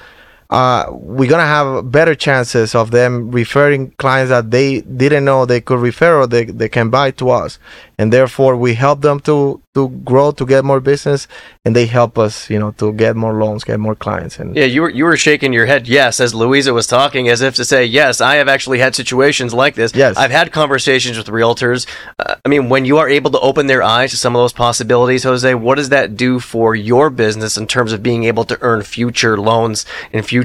uh, 0.55 0.85
we're 0.89 1.29
gonna 1.29 1.43
have 1.43 1.91
better 1.91 2.15
chances 2.15 2.75
of 2.75 2.91
them 2.91 3.29
referring 3.29 3.91
clients 3.97 4.29
that 4.29 4.51
they 4.51 4.79
didn't 4.79 5.25
know 5.25 5.45
they 5.45 5.59
could 5.59 5.79
refer 5.79 6.21
or 6.21 6.27
they, 6.27 6.45
they 6.45 6.69
can 6.69 6.89
buy 6.89 7.11
to 7.11 7.29
us. 7.29 7.59
And 7.97 8.11
therefore 8.11 8.55
we 8.55 8.73
help 8.73 9.01
them 9.01 9.19
to 9.21 9.61
to 9.73 9.89
grow 9.89 10.31
to 10.31 10.45
get 10.45 10.63
more 10.63 10.79
business 10.79 11.27
and 11.65 11.75
they 11.75 11.85
help 11.85 12.17
us 12.17 12.49
you 12.49 12.57
know 12.57 12.71
to 12.71 12.93
get 12.93 13.15
more 13.17 13.33
loans 13.33 13.65
get 13.65 13.79
more 13.79 13.95
clients. 13.95 14.39
And 14.39 14.55
yeah 14.55 14.63
you 14.65 14.81
were 14.83 14.89
you 14.89 15.03
were 15.03 15.17
shaking 15.17 15.51
your 15.51 15.65
head 15.65 15.87
yes 15.87 16.21
as 16.21 16.33
luiza 16.33 16.73
was 16.73 16.87
talking 16.87 17.27
as 17.27 17.41
if 17.41 17.55
to 17.55 17.65
say 17.65 17.85
yes 17.85 18.21
i 18.21 18.35
have 18.35 18.47
actually 18.47 18.79
had 18.79 18.95
situations 18.95 19.53
like 19.53 19.75
this. 19.75 19.93
Yes. 19.93 20.15
I've 20.17 20.31
had 20.31 20.53
conversations 20.53 21.17
with 21.17 21.27
realtors. 21.27 21.87
Uh, 22.19 22.35
i 22.45 22.49
mean 22.49 22.69
when 22.69 22.85
you 22.85 22.97
are 22.97 23.09
able 23.09 23.31
to 23.31 23.39
open 23.39 23.67
their 23.67 23.83
eyes 23.83 24.11
to 24.11 24.17
some 24.17 24.35
of 24.35 24.41
those 24.41 24.53
possibilities 24.53 25.23
jose 25.23 25.53
what 25.53 25.75
does 25.75 25.89
that 25.89 26.15
do 26.15 26.39
for 26.39 26.75
your 26.75 27.09
business 27.09 27.57
in 27.57 27.67
terms 27.67 27.91
of 27.91 28.01
being 28.01 28.23
able 28.23 28.45
to 28.45 28.57
earn 28.61 28.81
future 28.81 29.37
loans 29.37 29.85
and 30.13 30.25
future 30.25 30.44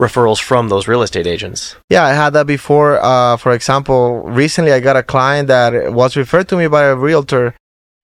referrals 0.00 0.40
from 0.40 0.70
those 0.70 0.88
real 0.88 1.02
estate 1.02 1.26
agents 1.26 1.76
yeah 1.90 2.04
i 2.04 2.14
had 2.14 2.30
that 2.30 2.46
before 2.46 2.98
uh, 3.02 3.36
for 3.36 3.52
example 3.52 4.22
recently 4.22 4.72
i 4.72 4.80
got 4.80 4.96
a 4.96 5.02
client 5.02 5.48
that 5.48 5.92
was 5.92 6.16
referred 6.16 6.48
to 6.48 6.56
me 6.56 6.66
by 6.66 6.78
by 6.78 6.84
a 6.84 6.94
realtor. 6.94 7.54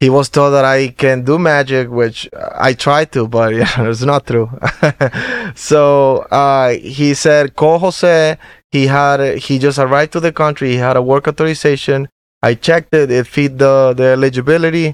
He 0.01 0.11
was 0.11 0.29
told 0.29 0.53
that 0.55 0.65
I 0.65 0.89
can 0.89 1.25
do 1.25 1.39
magic, 1.39 1.85
which 2.01 2.29
I 2.69 2.75
tried 2.75 3.09
to, 3.13 3.29
but 3.29 3.55
yeah, 3.61 3.89
it's 3.91 4.03
not 4.13 4.27
true. 4.27 4.49
so 5.55 5.81
uh, 6.43 6.71
he 6.99 7.15
said, 7.15 7.55
"Call 7.61 7.79
Jose." 7.79 8.37
He 8.77 8.83
had 8.89 9.19
he 9.47 9.55
just 9.67 9.79
arrived 9.79 10.13
to 10.15 10.21
the 10.21 10.33
country. 10.33 10.69
He 10.71 10.81
had 10.89 10.97
a 10.97 11.07
work 11.13 11.25
authorization. 11.29 12.09
I 12.43 12.51
checked 12.67 12.93
it; 13.01 13.11
it 13.19 13.27
fit 13.35 13.53
the 13.65 13.95
the 14.01 14.09
eligibility. 14.19 14.89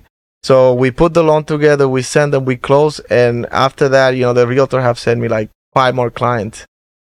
So 0.48 0.56
we 0.82 0.88
put 0.90 1.12
the 1.14 1.24
loan 1.30 1.44
together. 1.44 1.86
We 1.88 2.02
send 2.02 2.28
them. 2.32 2.44
We 2.44 2.56
close, 2.68 3.00
and 3.24 3.46
after 3.66 3.86
that, 3.94 4.10
you 4.16 4.24
know, 4.26 4.34
the 4.34 4.46
realtor 4.46 4.80
have 4.88 4.98
sent 4.98 5.18
me 5.20 5.28
like 5.28 5.48
five 5.72 5.94
more 5.94 6.10
clients 6.10 6.66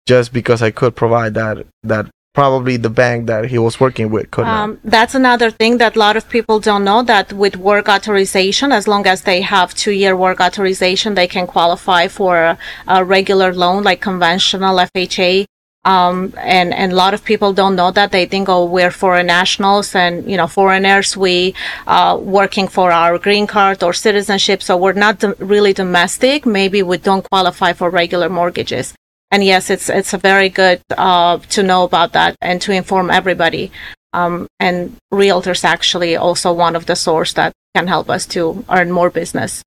just 0.06 0.32
because 0.32 0.62
I 0.62 0.70
could 0.70 0.96
provide 0.96 1.34
that 1.34 1.66
that 1.82 2.06
probably 2.32 2.76
the 2.76 2.90
bank 2.90 3.26
that 3.26 3.46
he 3.46 3.58
was 3.58 3.80
working 3.80 4.08
with 4.10 4.30
could 4.30 4.44
um, 4.44 4.78
that's 4.84 5.16
another 5.16 5.50
thing 5.50 5.78
that 5.78 5.96
a 5.96 5.98
lot 5.98 6.16
of 6.16 6.28
people 6.28 6.60
don't 6.60 6.84
know 6.84 7.02
that 7.02 7.32
with 7.32 7.56
work 7.56 7.88
authorization 7.88 8.70
as 8.70 8.86
long 8.86 9.04
as 9.06 9.22
they 9.22 9.40
have 9.40 9.74
two 9.74 9.90
year 9.90 10.16
work 10.16 10.40
authorization 10.40 11.14
they 11.14 11.26
can 11.26 11.46
qualify 11.46 12.06
for 12.06 12.36
a, 12.38 12.58
a 12.86 13.04
regular 13.04 13.52
loan 13.52 13.82
like 13.82 14.00
conventional 14.00 14.76
fha 14.78 15.44
um, 15.84 16.34
and 16.36 16.74
and 16.74 16.92
a 16.92 16.94
lot 16.94 17.14
of 17.14 17.24
people 17.24 17.52
don't 17.52 17.76
know 17.76 17.90
that 17.90 18.12
they 18.12 18.26
think 18.26 18.48
oh 18.48 18.64
we're 18.64 18.90
foreign 18.90 19.26
nationals 19.26 19.94
and 19.94 20.30
you 20.30 20.36
know 20.36 20.46
foreigners 20.46 21.16
we 21.16 21.54
uh, 21.86 22.18
working 22.20 22.68
for 22.68 22.92
our 22.92 23.18
green 23.18 23.46
card 23.46 23.82
or 23.82 23.92
citizenship 23.92 24.62
so 24.62 24.76
we're 24.76 24.92
not 24.92 25.18
do- 25.18 25.34
really 25.38 25.72
domestic 25.72 26.44
maybe 26.44 26.82
we 26.82 26.98
don't 26.98 27.28
qualify 27.30 27.72
for 27.72 27.88
regular 27.88 28.28
mortgages 28.28 28.94
and 29.30 29.44
yes, 29.44 29.70
it's 29.70 29.88
it's 29.88 30.12
a 30.12 30.18
very 30.18 30.48
good 30.48 30.82
uh, 30.96 31.38
to 31.50 31.62
know 31.62 31.84
about 31.84 32.12
that 32.12 32.36
and 32.40 32.60
to 32.62 32.72
inform 32.72 33.10
everybody. 33.10 33.70
Um, 34.12 34.48
and 34.58 34.96
realtors 35.12 35.64
actually 35.64 36.16
also 36.16 36.52
one 36.52 36.74
of 36.74 36.86
the 36.86 36.96
source 36.96 37.32
that 37.34 37.52
can 37.76 37.86
help 37.86 38.10
us 38.10 38.26
to 38.26 38.64
earn 38.68 38.90
more 38.90 39.08
business 39.08 39.62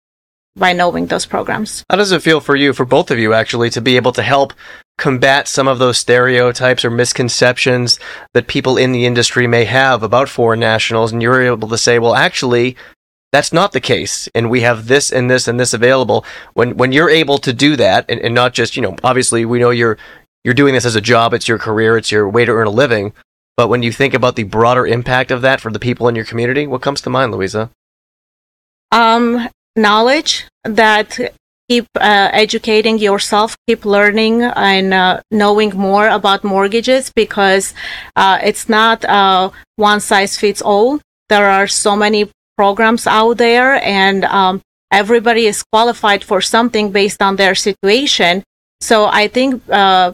by 0.56 0.74
knowing 0.74 1.08
those 1.08 1.26
programs. 1.26 1.84
How 1.90 1.96
does 1.96 2.12
it 2.12 2.22
feel 2.22 2.42
for 2.42 2.56
you, 2.58 2.74
for 2.74 2.86
both 2.86 3.10
of 3.10 3.18
you, 3.18 3.34
actually, 3.34 3.70
to 3.70 3.82
be 3.82 3.96
able 3.96 4.12
to 4.12 4.22
help 4.22 4.54
combat 4.98 5.48
some 5.48 5.68
of 5.68 5.80
those 5.80 5.98
stereotypes 5.98 6.86
or 6.86 6.92
misconceptions 6.92 8.00
that 8.34 8.48
people 8.48 8.78
in 8.78 8.92
the 8.92 9.06
industry 9.06 9.48
may 9.48 9.66
have 9.66 10.04
about 10.04 10.30
foreign 10.30 10.60
nationals, 10.60 11.12
and 11.12 11.22
you're 11.22 11.42
able 11.42 11.68
to 11.68 11.78
say, 11.78 12.00
well, 12.00 12.16
actually, 12.16 12.76
that's 13.32 13.52
not 13.52 13.72
the 13.72 13.82
case. 13.82 14.30
And 14.36 14.50
we 14.50 14.62
have 14.62 14.88
this 14.88 15.12
and 15.12 15.30
this 15.30 15.48
and 15.48 15.60
this 15.60 15.74
available. 15.74 16.24
When 16.54 16.78
when 16.78 16.92
you're 16.92 17.10
able 17.10 17.40
to 17.40 17.52
do 17.52 17.76
that 17.76 18.06
and, 18.08 18.20
and 18.22 18.36
not 18.36 18.54
just, 18.54 18.76
you 18.76 18.82
know, 18.82 18.96
obviously 19.04 19.44
we 19.44 19.60
know 19.60 19.72
you're 19.72 19.98
you're 20.44 20.54
doing 20.54 20.74
this 20.74 20.86
as 20.86 20.96
a 20.96 21.02
job, 21.02 21.34
it's 21.34 21.48
your 21.48 21.58
career, 21.58 21.98
it's 21.98 22.12
your 22.12 22.30
way 22.30 22.46
to 22.46 22.52
earn 22.52 22.68
a 22.68 22.72
living. 22.72 23.14
But 23.58 23.70
when 23.70 23.84
you 23.84 23.92
think 23.92 24.14
about 24.14 24.36
the 24.36 24.44
broader 24.44 24.86
impact 24.86 25.32
of 25.32 25.42
that 25.42 25.62
for 25.62 25.72
the 25.72 25.80
people 25.80 26.08
in 26.08 26.16
your 26.16 26.26
community, 26.26 26.68
what 26.68 26.82
comes 26.82 27.02
to 27.02 27.10
mind, 27.10 27.34
Luiza? 27.34 27.70
Um, 28.92 29.50
knowledge 29.76 30.46
that 30.64 31.34
keep 31.74 31.88
uh, 31.96 32.30
educating 32.46 33.00
yourself, 33.00 33.58
keep 33.68 33.84
learning 33.84 34.44
and 34.44 34.94
uh, 34.94 35.20
knowing 35.32 35.72
more 35.76 36.08
about 36.08 36.44
mortgages 36.44 37.12
because 37.16 37.74
uh, 38.16 38.38
it's 38.44 38.70
not 38.70 39.04
uh, 39.06 39.50
one 39.78 40.00
size 40.00 40.38
fits 40.38 40.62
all. 40.62 41.00
There 41.30 41.50
are 41.50 41.68
so 41.68 41.96
many 41.96 42.30
programs 42.58 43.08
out 43.08 43.38
there 43.38 43.82
and 43.84 44.24
um, 44.26 44.62
everybody 44.92 45.48
is 45.48 45.64
qualified 45.74 46.24
for 46.24 46.42
something 46.42 46.92
based 46.92 47.22
on 47.24 47.38
their 47.38 47.56
situation. 47.56 48.44
So 48.82 49.06
I 49.06 49.28
think 49.28 49.64
uh, 49.70 50.14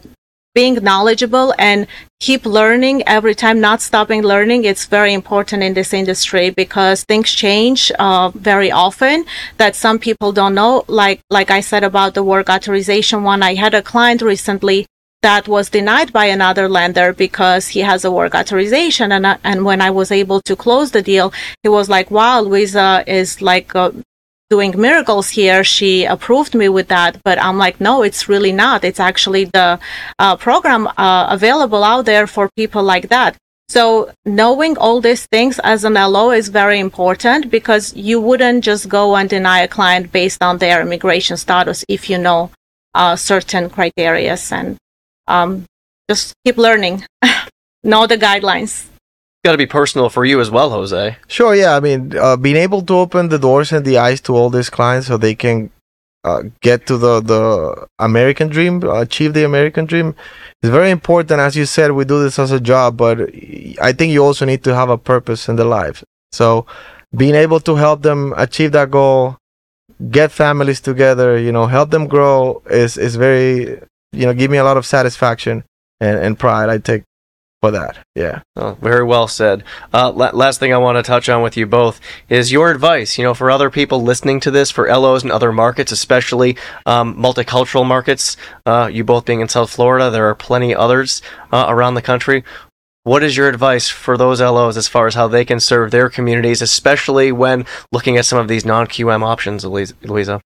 being 0.59 0.83
knowledgeable 0.91 1.49
and 1.57 1.87
keep 2.19 2.45
learning 2.45 2.97
every 3.07 3.35
time, 3.43 3.57
not 3.61 3.79
stopping 3.89 4.21
learning, 4.33 4.65
it's 4.65 4.85
very 4.97 5.13
important 5.21 5.63
in 5.63 5.73
this 5.73 5.91
industry 6.01 6.49
because 6.63 6.97
things 7.05 7.29
change 7.31 7.81
uh, 7.97 8.29
very 8.51 8.71
often 8.85 9.17
that 9.61 9.73
some 9.85 9.97
people 10.07 10.29
don't 10.39 10.55
know. 10.61 10.83
Like 11.01 11.19
like 11.29 11.49
I 11.49 11.61
said 11.71 11.83
about 11.91 12.11
the 12.13 12.25
work 12.33 12.47
authorization 12.49 13.17
one, 13.23 13.41
I 13.41 13.53
had 13.63 13.73
a 13.73 13.87
client 13.91 14.21
recently 14.21 14.79
that 15.21 15.47
was 15.47 15.69
denied 15.69 16.11
by 16.19 16.25
another 16.25 16.67
lender 16.67 17.13
because 17.13 17.63
he 17.75 17.81
has 17.91 18.05
a 18.05 18.11
work 18.19 18.33
authorization. 18.35 19.11
And, 19.11 19.25
uh, 19.25 19.37
and 19.43 19.65
when 19.69 19.81
I 19.87 19.91
was 19.99 20.11
able 20.11 20.39
to 20.41 20.55
close 20.55 20.91
the 20.91 21.01
deal, 21.01 21.27
he 21.63 21.69
was 21.69 21.87
like, 21.89 22.09
wow, 22.09 22.41
Luiza 22.43 23.07
is 23.07 23.41
like 23.41 23.75
uh, 23.75 23.91
doing 24.49 24.73
miracles 24.79 25.29
here. 25.29 25.63
She 25.63 26.05
approved 26.05 26.55
me 26.55 26.69
with 26.69 26.87
that. 26.87 27.21
But 27.23 27.41
I'm 27.41 27.57
like, 27.57 27.79
no, 27.79 28.01
it's 28.03 28.27
really 28.27 28.51
not. 28.51 28.83
It's 28.83 28.99
actually 28.99 29.45
the 29.45 29.79
uh, 30.17 30.35
program 30.37 30.87
uh, 30.97 31.27
available 31.29 31.83
out 31.83 32.05
there 32.05 32.27
for 32.27 32.49
people 32.55 32.83
like 32.83 33.09
that. 33.09 33.37
So 33.69 34.11
knowing 34.25 34.77
all 34.79 34.99
these 34.99 35.27
things 35.27 35.59
as 35.59 35.83
an 35.83 35.93
LO 35.93 36.31
is 36.31 36.49
very 36.49 36.79
important 36.79 37.51
because 37.51 37.95
you 37.95 38.19
wouldn't 38.19 38.63
just 38.63 38.89
go 38.89 39.15
and 39.15 39.29
deny 39.29 39.59
a 39.59 39.67
client 39.67 40.11
based 40.11 40.41
on 40.41 40.57
their 40.57 40.81
immigration 40.81 41.37
status 41.37 41.85
if 41.87 42.09
you 42.09 42.17
know 42.17 42.49
uh, 42.95 43.15
certain 43.15 43.69
criterias 43.69 44.51
and 44.51 44.77
um, 45.27 45.65
just 46.09 46.33
keep 46.43 46.57
learning, 46.57 47.05
know 47.83 48.07
the 48.07 48.17
guidelines. 48.17 48.88
Got 49.45 49.53
to 49.53 49.57
be 49.57 49.67
personal 49.67 50.09
for 50.09 50.25
you 50.25 50.41
as 50.41 50.51
well, 50.51 50.69
Jose. 50.71 51.15
Sure, 51.27 51.55
yeah. 51.55 51.75
I 51.75 51.79
mean, 51.79 52.17
uh, 52.17 52.35
being 52.35 52.57
able 52.57 52.81
to 52.81 52.93
open 52.95 53.29
the 53.29 53.39
doors 53.39 53.71
and 53.71 53.85
the 53.85 53.97
eyes 53.97 54.19
to 54.21 54.35
all 54.35 54.49
these 54.49 54.69
clients 54.69 55.07
so 55.07 55.15
they 55.15 55.33
can 55.33 55.71
uh, 56.25 56.43
get 56.59 56.85
to 56.87 56.97
the 56.97 57.21
the 57.21 57.87
American 57.99 58.49
dream, 58.49 58.83
achieve 58.83 59.33
the 59.33 59.45
American 59.45 59.85
dream, 59.85 60.13
is 60.61 60.69
very 60.69 60.91
important. 60.91 61.39
As 61.39 61.55
you 61.55 61.65
said, 61.65 61.91
we 61.91 62.03
do 62.03 62.21
this 62.21 62.37
as 62.37 62.51
a 62.51 62.59
job, 62.59 62.97
but 62.97 63.17
I 63.81 63.93
think 63.93 64.11
you 64.11 64.23
also 64.23 64.45
need 64.45 64.63
to 64.65 64.75
have 64.75 64.89
a 64.89 64.97
purpose 64.97 65.47
in 65.47 65.55
the 65.55 65.63
life. 65.63 66.03
So, 66.33 66.65
being 67.15 67.35
able 67.35 67.61
to 67.61 67.75
help 67.75 68.01
them 68.01 68.33
achieve 68.35 68.73
that 68.73 68.91
goal, 68.91 69.37
get 70.11 70.31
families 70.31 70.81
together, 70.81 71.37
you 71.37 71.51
know, 71.53 71.67
help 71.67 71.91
them 71.91 72.07
grow 72.07 72.61
is 72.69 72.97
is 72.97 73.15
very, 73.15 73.79
you 74.11 74.25
know, 74.25 74.33
give 74.33 74.51
me 74.51 74.57
a 74.57 74.63
lot 74.65 74.75
of 74.77 74.85
satisfaction 74.85 75.63
and, 76.01 76.19
and 76.19 76.37
pride. 76.37 76.69
I 76.69 76.77
take 76.79 77.03
for 77.61 77.71
that. 77.71 78.05
Yeah. 78.15 78.41
Oh, 78.55 78.77
very 78.81 79.03
well 79.03 79.27
said. 79.27 79.63
Uh, 79.93 80.11
la- 80.11 80.31
last 80.31 80.59
thing 80.59 80.73
I 80.73 80.77
want 80.77 80.97
to 80.97 81.03
touch 81.03 81.27
on 81.29 81.41
with 81.41 81.57
you 81.57 81.65
both 81.65 81.99
is 82.29 82.51
your 82.51 82.71
advice. 82.71 83.17
You 83.17 83.23
know, 83.23 83.33
for 83.33 83.51
other 83.51 83.69
people 83.69 84.01
listening 84.01 84.39
to 84.41 84.51
this, 84.51 84.71
for 84.71 84.87
LOs 84.87 85.23
and 85.23 85.31
other 85.31 85.51
markets, 85.51 85.91
especially 85.91 86.57
um, 86.85 87.15
multicultural 87.15 87.85
markets. 87.85 88.37
Uh, 88.65 88.89
you 88.91 89.03
both 89.03 89.25
being 89.25 89.41
in 89.41 89.49
South 89.49 89.69
Florida, 89.69 90.09
there 90.09 90.29
are 90.29 90.35
plenty 90.35 90.73
others 90.73 91.21
uh, 91.51 91.65
around 91.67 91.95
the 91.95 92.01
country. 92.01 92.43
What 93.03 93.23
is 93.23 93.35
your 93.35 93.47
advice 93.47 93.87
for 93.89 94.17
those 94.17 94.41
LOs 94.41 94.77
as 94.77 94.87
far 94.87 95.07
as 95.07 95.15
how 95.15 95.27
they 95.27 95.45
can 95.45 95.59
serve 95.59 95.91
their 95.91 96.09
communities, 96.09 96.61
especially 96.61 97.31
when 97.31 97.65
looking 97.91 98.17
at 98.17 98.25
some 98.25 98.39
of 98.39 98.47
these 98.47 98.65
non 98.65 98.87
QM 98.87 99.23
options, 99.23 99.63
Luiza? 99.63 100.41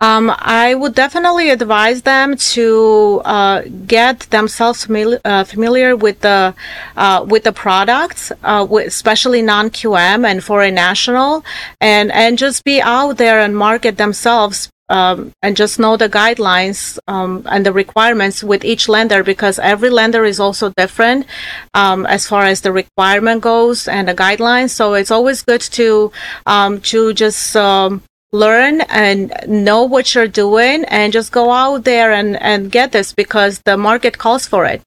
Um, 0.00 0.30
I 0.36 0.74
would 0.74 0.94
definitely 0.94 1.48
advise 1.48 2.02
them 2.02 2.36
to 2.36 3.22
uh, 3.24 3.62
get 3.86 4.20
themselves 4.28 4.84
familiar, 4.84 5.20
uh, 5.24 5.44
familiar 5.44 5.96
with 5.96 6.20
the 6.20 6.54
uh, 6.98 7.24
with 7.26 7.44
the 7.44 7.52
products, 7.52 8.30
uh, 8.44 8.66
with 8.68 8.88
especially 8.88 9.40
non 9.40 9.70
QM 9.70 10.26
and 10.26 10.44
foreign 10.44 10.74
national, 10.74 11.46
and 11.80 12.12
and 12.12 12.36
just 12.36 12.62
be 12.64 12.82
out 12.82 13.16
there 13.16 13.40
and 13.40 13.56
market 13.56 13.96
themselves. 13.96 14.68
Um, 14.88 15.32
and 15.42 15.56
just 15.56 15.80
know 15.80 15.96
the 15.96 16.08
guidelines 16.08 16.96
um, 17.08 17.42
and 17.50 17.66
the 17.66 17.72
requirements 17.72 18.44
with 18.44 18.64
each 18.64 18.88
lender 18.88 19.24
because 19.24 19.58
every 19.58 19.90
lender 19.90 20.24
is 20.24 20.38
also 20.38 20.72
different 20.76 21.26
um, 21.74 22.06
as 22.06 22.28
far 22.28 22.44
as 22.44 22.60
the 22.60 22.70
requirement 22.70 23.42
goes 23.42 23.88
and 23.88 24.06
the 24.06 24.14
guidelines. 24.14 24.70
So 24.70 24.94
it's 24.94 25.10
always 25.10 25.42
good 25.42 25.60
to 25.72 26.12
um, 26.46 26.80
to 26.82 27.12
just 27.14 27.56
um, 27.56 28.02
learn 28.32 28.80
and 28.82 29.32
know 29.46 29.84
what 29.84 30.14
you're 30.14 30.28
doing 30.28 30.84
and 30.84 31.12
just 31.12 31.32
go 31.32 31.50
out 31.50 31.84
there 31.84 32.12
and, 32.12 32.40
and 32.42 32.70
get 32.70 32.92
this 32.92 33.12
because 33.12 33.60
the 33.64 33.76
market 33.76 34.18
calls 34.18 34.46
for 34.46 34.64
it. 34.64 34.82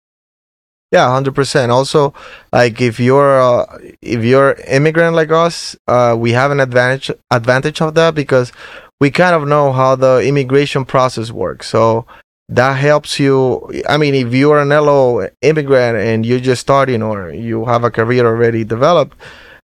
Yeah, 0.92 1.12
hundred 1.12 1.36
percent. 1.36 1.72
Also, 1.72 2.16
like 2.52 2.82
if 2.82 3.00
you're 3.00 3.40
uh, 3.40 3.78
if 4.02 4.24
you're 4.24 4.54
immigrant 4.68 5.16
like 5.16 5.32
us, 5.32 5.78
uh, 5.88 6.16
we 6.18 6.32
have 6.32 6.50
an 6.50 6.60
advantage 6.60 7.12
advantage 7.30 7.80
of 7.80 7.94
that 7.94 8.16
because 8.16 8.52
we 9.00 9.12
kind 9.12 9.36
of 9.36 9.48
know 9.48 9.72
how 9.72 9.96
the 9.96 10.22
immigration 10.26 10.86
process 10.86 11.32
works. 11.32 11.70
So 11.70 12.08
that 12.50 12.74
helps 12.74 13.20
you. 13.20 13.72
I 13.88 13.98
mean, 13.98 14.16
if 14.16 14.34
you're 14.34 14.60
an 14.60 14.70
LO 14.70 15.28
immigrant 15.42 15.98
and 15.98 16.26
you're 16.26 16.40
just 16.40 16.62
starting 16.62 17.04
or 17.04 17.32
you 17.32 17.66
have 17.66 17.84
a 17.84 17.92
career 17.92 18.26
already 18.26 18.64
developed, 18.64 19.16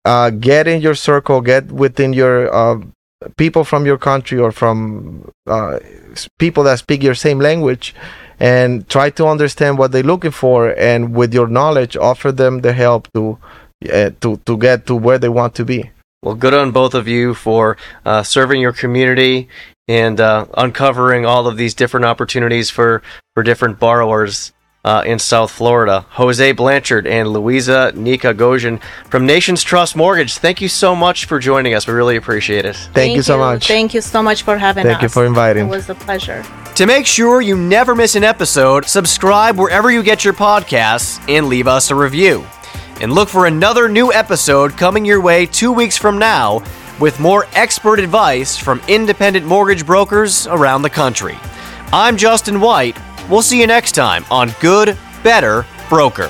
uh, 0.05 0.31
get 0.31 0.67
in 0.67 0.81
your 0.81 0.95
circle, 0.95 1.41
get 1.41 1.71
within 1.71 2.13
your 2.13 2.51
uh, 2.51 2.81
people 3.37 3.63
from 3.63 3.85
your 3.85 3.97
country 3.97 4.39
or 4.39 4.51
from 4.51 5.31
uh, 5.47 5.79
people 6.39 6.63
that 6.63 6.79
speak 6.79 7.03
your 7.03 7.15
same 7.15 7.39
language 7.39 7.93
and 8.39 8.87
try 8.89 9.09
to 9.09 9.27
understand 9.27 9.77
what 9.77 9.91
they're 9.91 10.03
looking 10.03 10.31
for 10.31 10.69
and 10.77 11.15
with 11.15 11.33
your 11.33 11.47
knowledge 11.47 11.95
offer 11.97 12.31
them 12.31 12.61
the 12.61 12.73
help 12.73 13.11
to 13.13 13.37
uh, 13.91 14.11
to 14.21 14.37
to 14.45 14.57
get 14.57 14.85
to 14.85 14.95
where 14.95 15.17
they 15.17 15.29
want 15.29 15.55
to 15.55 15.65
be. 15.65 15.91
Well 16.23 16.35
good 16.35 16.53
on 16.53 16.71
both 16.71 16.93
of 16.93 17.07
you 17.07 17.33
for 17.33 17.77
uh, 18.05 18.23
serving 18.23 18.61
your 18.61 18.71
community 18.71 19.49
and 19.87 20.19
uh, 20.21 20.45
uncovering 20.55 21.25
all 21.25 21.47
of 21.47 21.57
these 21.57 21.73
different 21.73 22.05
opportunities 22.05 22.69
for 22.69 23.01
for 23.33 23.43
different 23.43 23.79
borrowers 23.79 24.52
uh, 24.83 25.03
in 25.05 25.17
South 25.19 25.51
Florida. 25.51 26.05
Jose 26.11 26.51
Blanchard 26.51 27.07
and 27.07 27.29
Luiza 27.29 27.93
Nikoghosyan 27.93 28.81
from 29.05 29.25
Nations 29.25 29.63
Trust 29.63 29.95
Mortgage. 29.95 30.37
Thank 30.37 30.61
you 30.61 30.67
so 30.67 30.95
much 30.95 31.25
for 31.25 31.39
joining 31.39 31.73
us. 31.73 31.87
We 31.87 31.93
really 31.93 32.17
appreciate 32.17 32.65
it. 32.65 32.75
Thank, 32.75 32.93
Thank 32.93 33.15
you 33.15 33.21
so 33.21 33.37
much. 33.37 33.67
Thank 33.67 33.93
you 33.93 34.01
so 34.01 34.21
much 34.21 34.43
for 34.43 34.57
having 34.57 34.83
Thank 34.83 34.95
us. 34.95 35.01
Thank 35.01 35.03
you 35.03 35.09
for 35.09 35.25
inviting. 35.25 35.67
It 35.67 35.69
was 35.69 35.89
a 35.89 35.95
pleasure. 35.95 36.43
To 36.75 36.85
make 36.85 37.05
sure 37.05 37.41
you 37.41 37.55
never 37.55 37.95
miss 37.95 38.15
an 38.15 38.23
episode, 38.23 38.85
subscribe 38.85 39.57
wherever 39.57 39.91
you 39.91 40.03
get 40.03 40.25
your 40.25 40.33
podcasts 40.33 41.23
and 41.29 41.47
leave 41.47 41.67
us 41.67 41.91
a 41.91 41.95
review. 41.95 42.45
And 42.99 43.13
look 43.13 43.29
for 43.29 43.47
another 43.47 43.87
new 43.87 44.11
episode 44.11 44.77
coming 44.77 45.05
your 45.05 45.21
way 45.21 45.45
two 45.45 45.71
weeks 45.71 45.97
from 45.97 46.17
now 46.17 46.63
with 46.99 47.19
more 47.19 47.47
expert 47.53 47.99
advice 47.99 48.55
from 48.55 48.81
independent 48.87 49.45
mortgage 49.45 49.85
brokers 49.85 50.45
around 50.47 50.83
the 50.83 50.89
country. 50.89 51.37
I'm 51.91 52.17
Justin 52.17 52.59
White 52.59 52.97
We'll 53.29 53.41
see 53.41 53.59
you 53.59 53.67
next 53.67 53.93
time 53.93 54.25
on 54.29 54.53
Good, 54.59 54.97
Better 55.23 55.65
Broker. 55.89 56.29